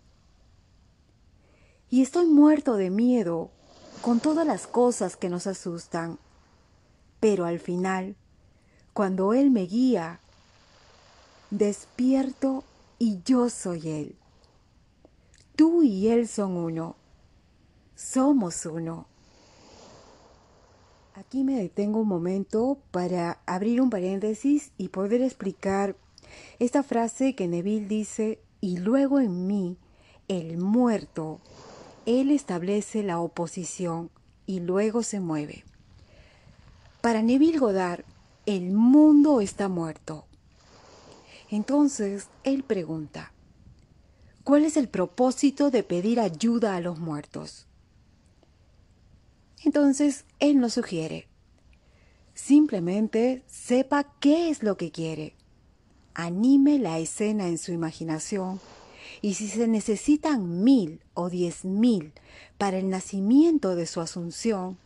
Y 1.88 2.02
estoy 2.02 2.26
muerto 2.26 2.76
de 2.76 2.88
miedo 2.88 3.50
con 4.00 4.20
todas 4.20 4.46
las 4.46 4.68
cosas 4.68 5.16
que 5.16 5.28
nos 5.28 5.48
asustan. 5.48 6.18
Pero 7.18 7.44
al 7.44 7.58
final, 7.58 8.16
cuando 8.92 9.34
Él 9.34 9.50
me 9.50 9.62
guía, 9.62 10.20
despierto 11.50 12.62
y 12.98 13.20
yo 13.24 13.50
soy 13.50 13.88
Él. 13.88 14.16
Tú 15.56 15.82
y 15.82 16.08
Él 16.08 16.28
son 16.28 16.56
uno. 16.56 16.96
Somos 17.96 18.64
uno. 18.66 19.09
Aquí 21.20 21.44
me 21.44 21.60
detengo 21.60 22.00
un 22.00 22.08
momento 22.08 22.78
para 22.92 23.42
abrir 23.44 23.82
un 23.82 23.90
paréntesis 23.90 24.72
y 24.78 24.88
poder 24.88 25.20
explicar 25.20 25.94
esta 26.58 26.82
frase 26.82 27.34
que 27.34 27.46
Neville 27.46 27.86
dice, 27.86 28.40
y 28.62 28.78
luego 28.78 29.20
en 29.20 29.46
mí, 29.46 29.76
el 30.28 30.56
muerto, 30.56 31.38
él 32.06 32.30
establece 32.30 33.02
la 33.02 33.20
oposición 33.20 34.10
y 34.46 34.60
luego 34.60 35.02
se 35.02 35.20
mueve. 35.20 35.64
Para 37.02 37.20
Neville 37.20 37.58
Goddard, 37.58 38.06
el 38.46 38.72
mundo 38.72 39.42
está 39.42 39.68
muerto. 39.68 40.24
Entonces, 41.50 42.28
él 42.44 42.62
pregunta, 42.62 43.34
¿cuál 44.42 44.64
es 44.64 44.78
el 44.78 44.88
propósito 44.88 45.70
de 45.70 45.82
pedir 45.82 46.18
ayuda 46.18 46.76
a 46.76 46.80
los 46.80 46.98
muertos? 46.98 47.66
Entonces, 49.64 50.24
él 50.38 50.58
nos 50.58 50.74
sugiere, 50.74 51.28
simplemente 52.34 53.42
sepa 53.46 54.14
qué 54.20 54.48
es 54.48 54.62
lo 54.62 54.76
que 54.76 54.90
quiere, 54.90 55.34
anime 56.14 56.78
la 56.78 56.98
escena 56.98 57.46
en 57.48 57.58
su 57.58 57.72
imaginación 57.72 58.60
y 59.22 59.34
si 59.34 59.48
se 59.48 59.68
necesitan 59.68 60.64
mil 60.64 61.00
o 61.14 61.28
diez 61.28 61.64
mil 61.64 62.12
para 62.58 62.78
el 62.78 62.88
nacimiento 62.88 63.74
de 63.74 63.86
su 63.86 64.00
asunción, 64.00 64.78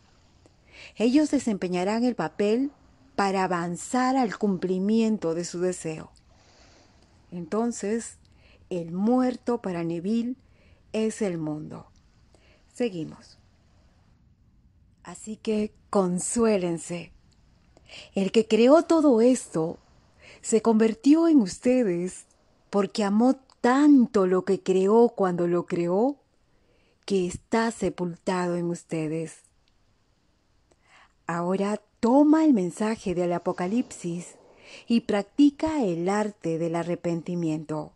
ellos 0.97 1.31
desempeñarán 1.31 2.03
el 2.03 2.15
papel 2.15 2.71
para 3.15 3.45
avanzar 3.45 4.17
al 4.17 4.37
cumplimiento 4.37 5.33
de 5.33 5.45
su 5.45 5.61
deseo. 5.61 6.11
Entonces, 7.31 8.17
el 8.69 8.91
muerto 8.91 9.61
para 9.61 9.83
Neville 9.83 10.35
es 10.91 11.21
el 11.21 11.37
mundo. 11.37 11.87
Seguimos. 12.73 13.37
Así 15.05 15.37
que 15.37 15.71
consuélense. 15.91 17.11
El 18.15 18.31
que 18.31 18.47
creó 18.47 18.83
todo 18.83 19.21
esto 19.21 19.77
se 20.41 20.63
convirtió 20.63 21.27
en 21.27 21.41
ustedes 21.41 22.25
porque 22.71 23.03
amó 23.03 23.35
tanto 23.61 24.25
lo 24.25 24.45
que 24.45 24.61
creó 24.61 25.09
cuando 25.09 25.47
lo 25.47 25.67
creó 25.67 26.17
que 27.05 27.27
está 27.27 27.69
sepultado 27.69 28.55
en 28.55 28.65
ustedes. 28.65 29.43
Ahora 31.27 31.79
toma 31.99 32.43
el 32.43 32.53
mensaje 32.53 33.13
del 33.13 33.33
Apocalipsis 33.33 34.33
y 34.87 35.01
practica 35.01 35.83
el 35.83 36.09
arte 36.09 36.57
del 36.57 36.75
arrepentimiento. 36.75 37.91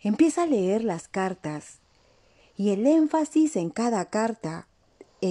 Empieza 0.00 0.44
a 0.44 0.46
leer 0.46 0.84
las 0.84 1.08
cartas 1.08 1.80
y 2.56 2.70
el 2.70 2.86
énfasis 2.86 3.56
en 3.56 3.70
cada 3.70 4.04
carta 4.08 4.68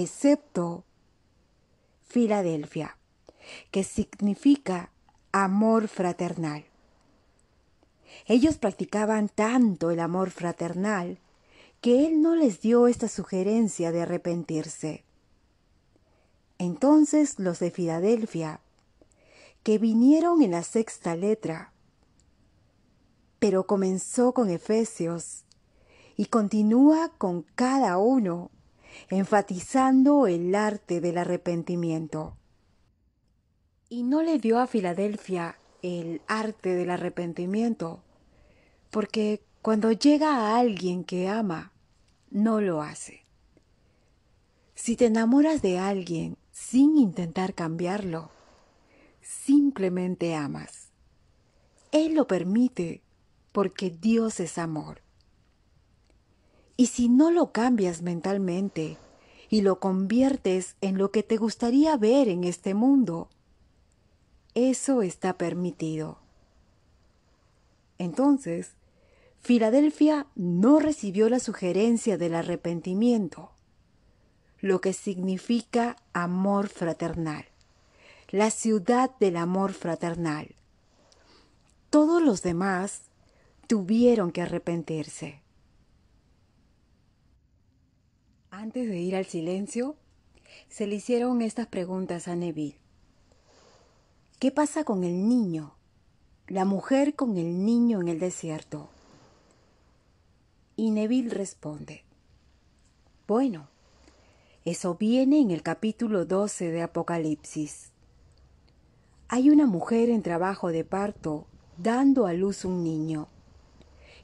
excepto 0.02 0.84
Filadelfia, 2.02 2.96
que 3.70 3.84
significa 3.84 4.90
amor 5.32 5.88
fraternal. 5.88 6.64
Ellos 8.26 8.56
practicaban 8.58 9.28
tanto 9.28 9.90
el 9.90 10.00
amor 10.00 10.30
fraternal 10.30 11.18
que 11.80 12.06
él 12.06 12.22
no 12.22 12.34
les 12.34 12.60
dio 12.60 12.86
esta 12.86 13.08
sugerencia 13.08 13.92
de 13.92 14.02
arrepentirse. 14.02 15.04
Entonces 16.58 17.38
los 17.38 17.58
de 17.58 17.70
Filadelfia, 17.70 18.60
que 19.62 19.78
vinieron 19.78 20.42
en 20.42 20.52
la 20.52 20.62
sexta 20.62 21.16
letra, 21.16 21.72
pero 23.38 23.66
comenzó 23.66 24.32
con 24.32 24.48
Efesios 24.48 25.44
y 26.16 26.26
continúa 26.26 27.10
con 27.18 27.42
cada 27.54 27.98
uno 27.98 28.50
enfatizando 29.10 30.26
el 30.26 30.54
arte 30.54 31.00
del 31.00 31.18
arrepentimiento. 31.18 32.36
Y 33.88 34.02
no 34.02 34.22
le 34.22 34.38
dio 34.38 34.58
a 34.58 34.66
Filadelfia 34.66 35.58
el 35.82 36.22
arte 36.26 36.74
del 36.74 36.90
arrepentimiento, 36.90 38.02
porque 38.90 39.42
cuando 39.62 39.92
llega 39.92 40.36
a 40.36 40.58
alguien 40.58 41.04
que 41.04 41.28
ama, 41.28 41.72
no 42.30 42.60
lo 42.60 42.82
hace. 42.82 43.24
Si 44.74 44.96
te 44.96 45.06
enamoras 45.06 45.62
de 45.62 45.78
alguien 45.78 46.36
sin 46.52 46.96
intentar 46.98 47.54
cambiarlo, 47.54 48.30
simplemente 49.20 50.34
amas. 50.34 50.88
Él 51.92 52.14
lo 52.14 52.26
permite 52.26 53.02
porque 53.52 53.90
Dios 53.90 54.40
es 54.40 54.58
amor. 54.58 55.05
Y 56.76 56.86
si 56.86 57.08
no 57.08 57.30
lo 57.30 57.52
cambias 57.52 58.02
mentalmente 58.02 58.98
y 59.48 59.62
lo 59.62 59.80
conviertes 59.80 60.76
en 60.80 60.98
lo 60.98 61.10
que 61.10 61.22
te 61.22 61.36
gustaría 61.36 61.96
ver 61.96 62.28
en 62.28 62.44
este 62.44 62.74
mundo, 62.74 63.28
eso 64.54 65.02
está 65.02 65.38
permitido. 65.38 66.18
Entonces, 67.98 68.72
Filadelfia 69.38 70.26
no 70.34 70.80
recibió 70.80 71.28
la 71.28 71.38
sugerencia 71.38 72.18
del 72.18 72.34
arrepentimiento, 72.34 73.52
lo 74.60 74.80
que 74.80 74.92
significa 74.92 75.96
amor 76.12 76.68
fraternal, 76.68 77.46
la 78.30 78.50
ciudad 78.50 79.10
del 79.20 79.36
amor 79.36 79.72
fraternal. 79.72 80.56
Todos 81.90 82.20
los 82.20 82.42
demás 82.42 83.02
tuvieron 83.68 84.32
que 84.32 84.42
arrepentirse. 84.42 85.45
Antes 88.58 88.88
de 88.88 88.98
ir 88.98 89.14
al 89.14 89.26
silencio, 89.26 89.96
se 90.70 90.86
le 90.86 90.94
hicieron 90.94 91.42
estas 91.42 91.66
preguntas 91.66 92.26
a 92.26 92.36
Neville. 92.36 92.78
¿Qué 94.38 94.50
pasa 94.50 94.82
con 94.82 95.04
el 95.04 95.28
niño? 95.28 95.74
La 96.48 96.64
mujer 96.64 97.14
con 97.14 97.36
el 97.36 97.66
niño 97.66 98.00
en 98.00 98.08
el 98.08 98.18
desierto. 98.18 98.88
Y 100.74 100.90
Neville 100.90 101.28
responde, 101.28 102.04
bueno, 103.28 103.68
eso 104.64 104.94
viene 104.94 105.38
en 105.38 105.50
el 105.50 105.62
capítulo 105.62 106.24
12 106.24 106.70
de 106.70 106.80
Apocalipsis. 106.80 107.90
Hay 109.28 109.50
una 109.50 109.66
mujer 109.66 110.08
en 110.08 110.22
trabajo 110.22 110.68
de 110.68 110.82
parto 110.82 111.46
dando 111.76 112.26
a 112.26 112.32
luz 112.32 112.64
un 112.64 112.82
niño. 112.82 113.28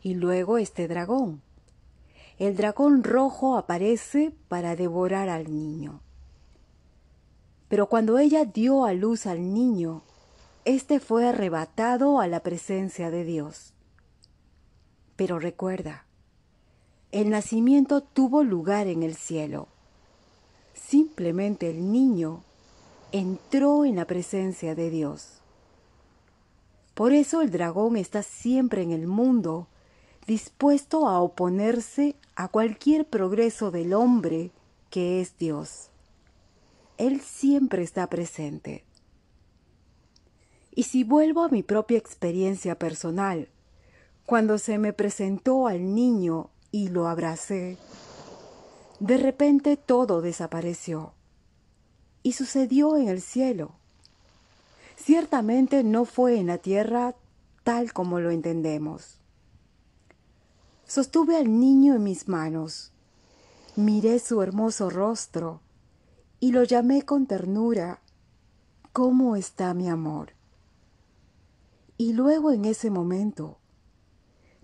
Y 0.03 0.15
luego 0.15 0.57
este 0.57 0.89
dragón. 0.89 1.43
El 2.43 2.57
dragón 2.57 3.05
rojo 3.05 3.57
aparece 3.57 4.35
para 4.49 4.75
devorar 4.75 5.29
al 5.29 5.45
niño. 5.55 6.01
Pero 7.69 7.89
cuando 7.89 8.19
ella 8.19 8.45
dio 8.45 8.85
a 8.85 8.95
luz 8.95 9.27
al 9.27 9.55
niño, 9.55 10.03
éste 10.65 10.99
fue 10.99 11.29
arrebatado 11.29 12.19
a 12.19 12.27
la 12.27 12.41
presencia 12.41 13.13
de 13.13 13.23
Dios. 13.23 13.75
Pero 15.15 15.39
recuerda, 15.39 16.05
el 17.13 17.31
nacimiento 17.31 18.01
tuvo 18.01 18.43
lugar 18.43 18.89
en 18.89 19.05
el 19.05 19.15
cielo. 19.15 19.69
Simplemente 20.75 21.71
el 21.71 21.93
niño 21.93 22.43
entró 23.13 23.85
en 23.85 23.95
la 23.95 24.07
presencia 24.07 24.75
de 24.75 24.91
Dios. 24.91 25.35
Por 26.95 27.13
eso 27.13 27.41
el 27.41 27.53
dragón 27.53 27.97
está 27.97 28.25
siempre 28.25 28.83
en 28.83 28.91
el 28.91 29.07
mundo, 29.07 29.69
dispuesto 30.27 31.09
a 31.09 31.21
oponerse 31.21 32.17
a 32.37 32.49
cualquier 32.49 33.07
progreso 33.07 33.71
del 33.71 33.95
hombre 33.95 34.51
que 34.91 35.21
es 35.21 35.37
Dios. 35.39 35.91
Él 36.99 37.21
siempre 37.21 37.83
está 37.83 38.09
presente. 38.09 38.85
Y 40.75 40.85
si 40.85 41.05
vuelvo 41.05 41.43
a 41.43 41.49
mi 41.49 41.63
propia 41.63 41.99
experiencia 41.99 42.79
personal, 42.79 43.49
cuando 44.25 44.59
se 44.59 44.79
me 44.79 44.93
presentó 44.93 45.67
al 45.67 45.95
niño 45.95 46.51
y 46.71 46.89
lo 46.89 47.09
abracé, 47.09 47.77
de 49.01 49.19
repente 49.19 49.77
todo 49.77 50.23
desapareció 50.23 51.13
y 52.23 52.33
sucedió 52.33 52.97
en 52.97 53.09
el 53.09 53.21
cielo. 53.21 53.73
Ciertamente 54.97 55.83
no 55.83 56.05
fue 56.05 56.39
en 56.39 56.47
la 56.47 56.59
tierra 56.59 57.15
tal 57.65 57.93
como 57.93 58.21
lo 58.21 58.31
entendemos. 58.31 59.22
Sostuve 60.95 61.39
al 61.39 61.59
niño 61.59 61.95
en 61.95 62.03
mis 62.03 62.29
manos, 62.29 62.93
miré 63.77 64.19
su 64.19 64.43
hermoso 64.43 64.91
rostro 64.91 65.63
y 66.39 66.53
lo 66.53 66.65
llamé 66.65 67.01
con 67.01 67.25
ternura, 67.25 68.03
¿cómo 68.93 69.35
está 69.37 69.73
mi 69.73 69.89
amor? 69.89 70.35
Y 71.97 72.13
luego 72.13 72.53
en 72.53 72.67
ese 72.67 72.91
momento, 72.91 73.57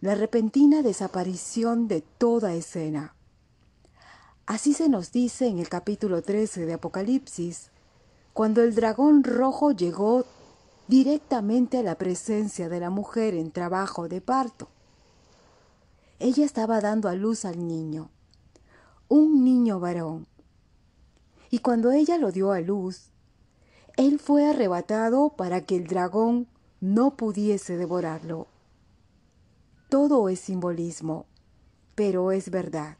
la 0.02 0.14
repentina 0.16 0.82
desaparición 0.82 1.88
de 1.88 2.02
toda 2.02 2.52
escena. 2.52 3.14
Así 4.44 4.74
se 4.74 4.90
nos 4.90 5.12
dice 5.12 5.46
en 5.46 5.58
el 5.58 5.70
capítulo 5.70 6.20
13 6.20 6.66
de 6.66 6.74
Apocalipsis, 6.74 7.70
cuando 8.34 8.62
el 8.62 8.74
dragón 8.74 9.24
rojo 9.24 9.72
llegó 9.72 10.26
directamente 10.88 11.78
a 11.78 11.82
la 11.82 11.94
presencia 11.94 12.68
de 12.68 12.80
la 12.80 12.90
mujer 12.90 13.32
en 13.32 13.50
trabajo 13.50 14.08
de 14.08 14.20
parto. 14.20 14.68
Ella 16.20 16.44
estaba 16.44 16.80
dando 16.80 17.08
a 17.08 17.14
luz 17.14 17.44
al 17.44 17.68
niño, 17.68 18.10
un 19.08 19.44
niño 19.44 19.78
varón. 19.78 20.26
Y 21.48 21.60
cuando 21.60 21.92
ella 21.92 22.18
lo 22.18 22.32
dio 22.32 22.50
a 22.50 22.60
luz, 22.60 23.12
él 23.96 24.18
fue 24.18 24.44
arrebatado 24.44 25.30
para 25.30 25.64
que 25.64 25.76
el 25.76 25.86
dragón 25.86 26.48
no 26.80 27.16
pudiese 27.16 27.76
devorarlo. 27.76 28.48
Todo 29.88 30.28
es 30.28 30.40
simbolismo, 30.40 31.26
pero 31.94 32.32
es 32.32 32.50
verdad. 32.50 32.98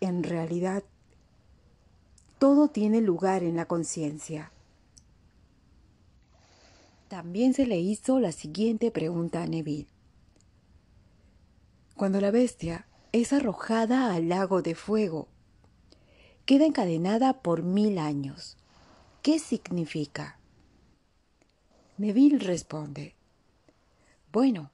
En 0.00 0.22
realidad, 0.22 0.84
todo 2.38 2.68
tiene 2.68 3.00
lugar 3.00 3.42
en 3.42 3.56
la 3.56 3.64
conciencia. 3.64 4.52
También 7.08 7.54
se 7.54 7.66
le 7.66 7.78
hizo 7.78 8.20
la 8.20 8.32
siguiente 8.32 8.90
pregunta 8.90 9.42
a 9.42 9.46
Neville. 9.46 9.93
Cuando 11.96 12.20
la 12.20 12.30
bestia 12.30 12.86
es 13.12 13.32
arrojada 13.32 14.14
al 14.14 14.28
lago 14.28 14.62
de 14.62 14.74
fuego, 14.74 15.28
queda 16.46 16.66
encadenada 16.66 17.42
por 17.42 17.62
mil 17.62 17.98
años. 17.98 18.56
¿Qué 19.22 19.38
significa? 19.38 20.38
Neville 21.96 22.38
responde, 22.38 23.14
bueno, 24.32 24.70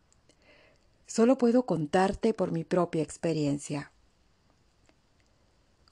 Solo 1.10 1.38
puedo 1.38 1.66
contarte 1.66 2.34
por 2.34 2.52
mi 2.52 2.62
propia 2.62 3.02
experiencia. 3.02 3.90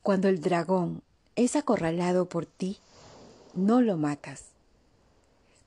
Cuando 0.00 0.28
el 0.28 0.40
dragón 0.40 1.02
es 1.34 1.56
acorralado 1.56 2.28
por 2.28 2.46
ti, 2.46 2.78
no 3.52 3.80
lo 3.80 3.96
matas. 3.96 4.44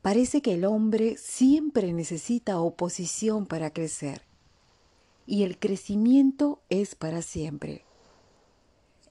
Parece 0.02 0.42
que 0.42 0.54
el 0.54 0.64
hombre 0.64 1.18
siempre 1.18 1.92
necesita 1.92 2.62
oposición 2.62 3.46
para 3.46 3.74
crecer, 3.74 4.22
y 5.32 5.44
el 5.44 5.58
crecimiento 5.58 6.62
es 6.68 6.96
para 6.96 7.22
siempre. 7.22 7.86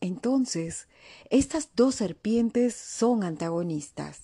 Entonces, 0.03 0.87
estas 1.31 1.71
dos 1.75 1.95
serpientes 1.95 2.77
son 2.77 3.25
antagonistas. 3.25 4.21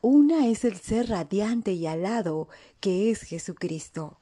Una 0.00 0.48
es 0.48 0.64
el 0.64 0.76
ser 0.76 1.10
radiante 1.10 1.74
y 1.74 1.86
alado 1.86 2.48
que 2.80 3.10
es 3.12 3.22
Jesucristo 3.22 4.18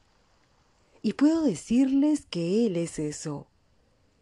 y 1.07 1.15
puedo 1.15 1.43
decirles 1.43 2.27
que 2.29 2.67
Él 2.67 2.77
es 2.77 2.99
eso. 2.99 3.47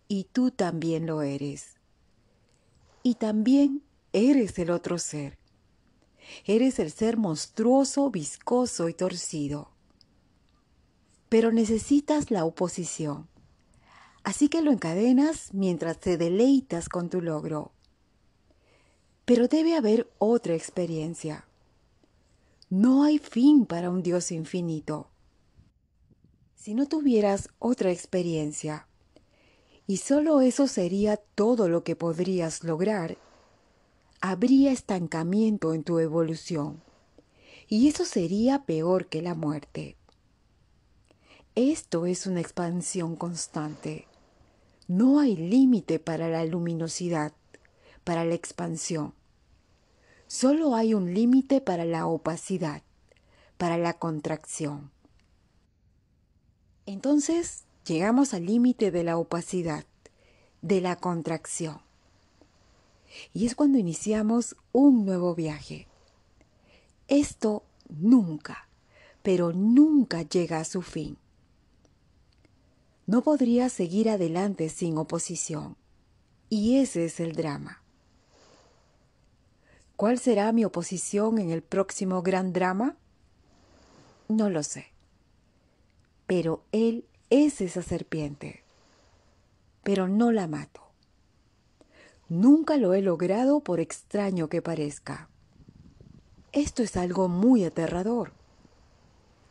Y 0.07 0.29
tú 0.33 0.53
también 0.53 1.07
lo 1.07 1.23
eres. 1.23 1.79
Y 3.03 3.17
también 3.17 3.83
eres 4.13 4.57
el 4.61 4.71
otro 4.71 4.99
ser. 4.99 5.37
Eres 6.45 6.79
el 6.79 6.93
ser 6.93 7.17
monstruoso, 7.17 8.09
viscoso 8.11 8.89
y 8.89 8.95
torcido. 8.95 9.74
Pero 11.29 11.53
necesitas 11.53 12.31
la 12.31 12.45
oposición. 12.45 13.29
Así 14.23 14.49
que 14.49 14.63
lo 14.63 14.73
encadenas 14.73 15.53
mientras 15.53 15.99
te 15.99 16.17
deleitas 16.17 16.89
con 16.89 17.11
tu 17.11 17.21
logro. 17.21 17.73
Pero 19.25 19.49
debe 19.49 19.75
haber 19.75 20.11
otra 20.19 20.55
experiencia. 20.55 21.47
No 22.71 23.05
hay 23.05 23.19
fin 23.19 23.67
para 23.67 23.91
un 23.91 24.03
Dios 24.03 24.33
infinito. 24.33 25.11
Si 26.55 26.75
no 26.75 26.87
tuvieras 26.87 27.51
otra 27.59 27.93
experiencia, 27.93 28.89
y 29.87 29.99
solo 29.99 30.41
eso 30.41 30.67
sería 30.67 31.17
todo 31.17 31.69
lo 31.69 31.85
que 31.85 31.95
podrías 31.95 32.65
lograr, 32.65 33.19
habría 34.21 34.73
estancamiento 34.73 35.75
en 35.75 35.85
tu 35.85 35.99
evolución, 35.99 36.83
y 37.69 37.89
eso 37.89 38.07
sería 38.07 38.65
peor 38.65 39.09
que 39.09 39.21
la 39.21 39.35
muerte. 39.35 39.99
Esto 41.57 42.07
es 42.07 42.27
una 42.27 42.41
expansión 42.41 43.15
constante. 43.15 44.09
No 44.89 45.21
hay 45.21 45.37
límite 45.37 46.01
para 46.01 46.29
la 46.29 46.45
luminosidad, 46.45 47.33
para 48.03 48.25
la 48.25 48.35
expansión. 48.35 49.15
Solo 50.27 50.75
hay 50.75 50.95
un 50.95 51.15
límite 51.15 51.61
para 51.61 51.85
la 51.85 52.09
opacidad, 52.09 52.83
para 53.57 53.79
la 53.79 53.93
contracción. 53.93 54.91
Entonces 56.87 57.63
llegamos 57.87 58.35
al 58.35 58.47
límite 58.47 58.91
de 58.91 59.05
la 59.05 59.17
opacidad, 59.17 59.85
de 60.61 60.81
la 60.81 60.97
contracción. 60.97 61.79
Y 63.33 63.47
es 63.47 63.55
cuando 63.55 63.79
iniciamos 63.79 64.57
un 64.73 65.07
nuevo 65.07 65.37
viaje. 65.37 65.87
Esto 67.07 67.63
nunca, 67.89 68.67
pero 69.23 69.53
nunca 69.53 70.23
llega 70.23 70.59
a 70.59 70.65
su 70.65 70.83
fin. 70.83 71.17
No 73.07 73.23
podría 73.23 73.69
seguir 73.69 74.09
adelante 74.09 74.69
sin 74.69 74.97
oposición. 74.99 75.77
Y 76.49 76.79
ese 76.79 77.05
es 77.05 77.21
el 77.21 77.35
drama. 77.35 77.83
¿Cuál 79.97 80.19
será 80.19 80.53
mi 80.53 80.65
oposición 80.65 81.39
en 81.39 81.51
el 81.51 81.63
próximo 81.63 82.23
gran 82.23 82.53
drama? 82.53 82.97
No 84.29 84.51
lo 84.51 84.63
sé 84.63 84.95
pero 86.27 86.65
él 86.73 87.07
es 87.31 87.61
esa 87.61 87.83
serpiente. 87.83 88.63
Pero 89.83 90.09
no 90.09 90.33
la 90.33 90.47
mato. 90.47 90.81
Nunca 92.29 92.77
lo 92.77 92.95
he 92.95 93.03
logrado 93.03 93.61
por 93.61 93.81
extraño 93.81 94.49
que 94.49 94.63
parezca. 94.63 95.29
Esto 96.53 96.83
es 96.83 96.97
algo 96.97 97.29
muy 97.29 97.65
aterrador. 97.65 98.33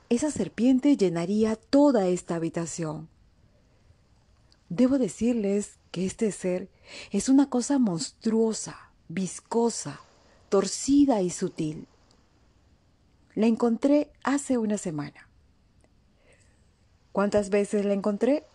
Esa 0.09 0.31
serpiente 0.31 0.97
llenaría 0.97 1.55
toda 1.55 2.07
esta 2.07 2.35
habitación. 2.35 3.09
Debo 4.75 4.97
decirles 4.97 5.77
que 5.91 6.03
este 6.03 6.31
ser 6.31 6.67
es 7.11 7.29
una 7.29 7.47
cosa 7.47 7.77
monstruosa, 7.77 8.89
viscosa, 9.07 9.99
torcida 10.49 11.21
y 11.21 11.29
sutil. 11.29 11.85
La 13.35 13.45
encontré 13.45 14.11
hace 14.23 14.57
una 14.57 14.79
semana. 14.79 15.29
¿Cuántas 17.11 17.51
veces 17.51 17.85
la 17.85 17.93
encontré? 17.93 18.45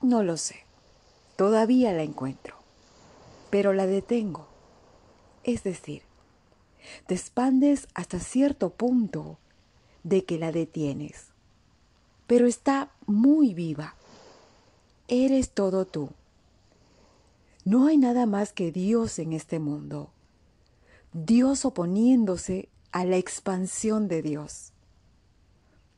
No 0.00 0.22
lo 0.22 0.36
sé. 0.36 0.66
Todavía 1.34 1.92
la 1.92 2.04
encuentro. 2.04 2.54
Pero 3.50 3.72
la 3.72 3.88
detengo. 3.88 4.46
Es 5.42 5.64
decir, 5.64 6.02
te 7.08 7.14
expandes 7.14 7.88
hasta 7.94 8.20
cierto 8.20 8.70
punto 8.70 9.40
de 10.04 10.24
que 10.24 10.38
la 10.38 10.52
detienes. 10.52 11.26
Pero 12.28 12.46
está 12.46 12.92
muy 13.06 13.52
viva. 13.52 13.96
Eres 15.08 15.50
todo 15.50 15.84
tú. 15.84 16.10
No 17.64 17.86
hay 17.86 17.98
nada 17.98 18.24
más 18.24 18.52
que 18.52 18.72
Dios 18.72 19.18
en 19.18 19.34
este 19.34 19.58
mundo. 19.58 20.10
Dios 21.12 21.64
oponiéndose 21.64 22.68
a 22.90 23.04
la 23.04 23.18
expansión 23.18 24.08
de 24.08 24.22
Dios. 24.22 24.72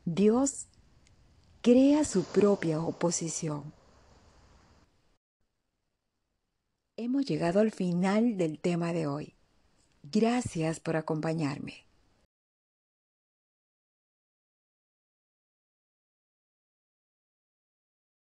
Dios 0.04 0.66
crea 1.62 2.04
su 2.04 2.24
propia 2.24 2.80
oposición. 2.80 3.72
Hemos 6.96 7.26
llegado 7.26 7.60
al 7.60 7.70
final 7.70 8.36
del 8.36 8.58
tema 8.58 8.92
de 8.92 9.06
hoy. 9.06 9.34
Gracias 10.02 10.80
por 10.80 10.96
acompañarme. 10.96 11.85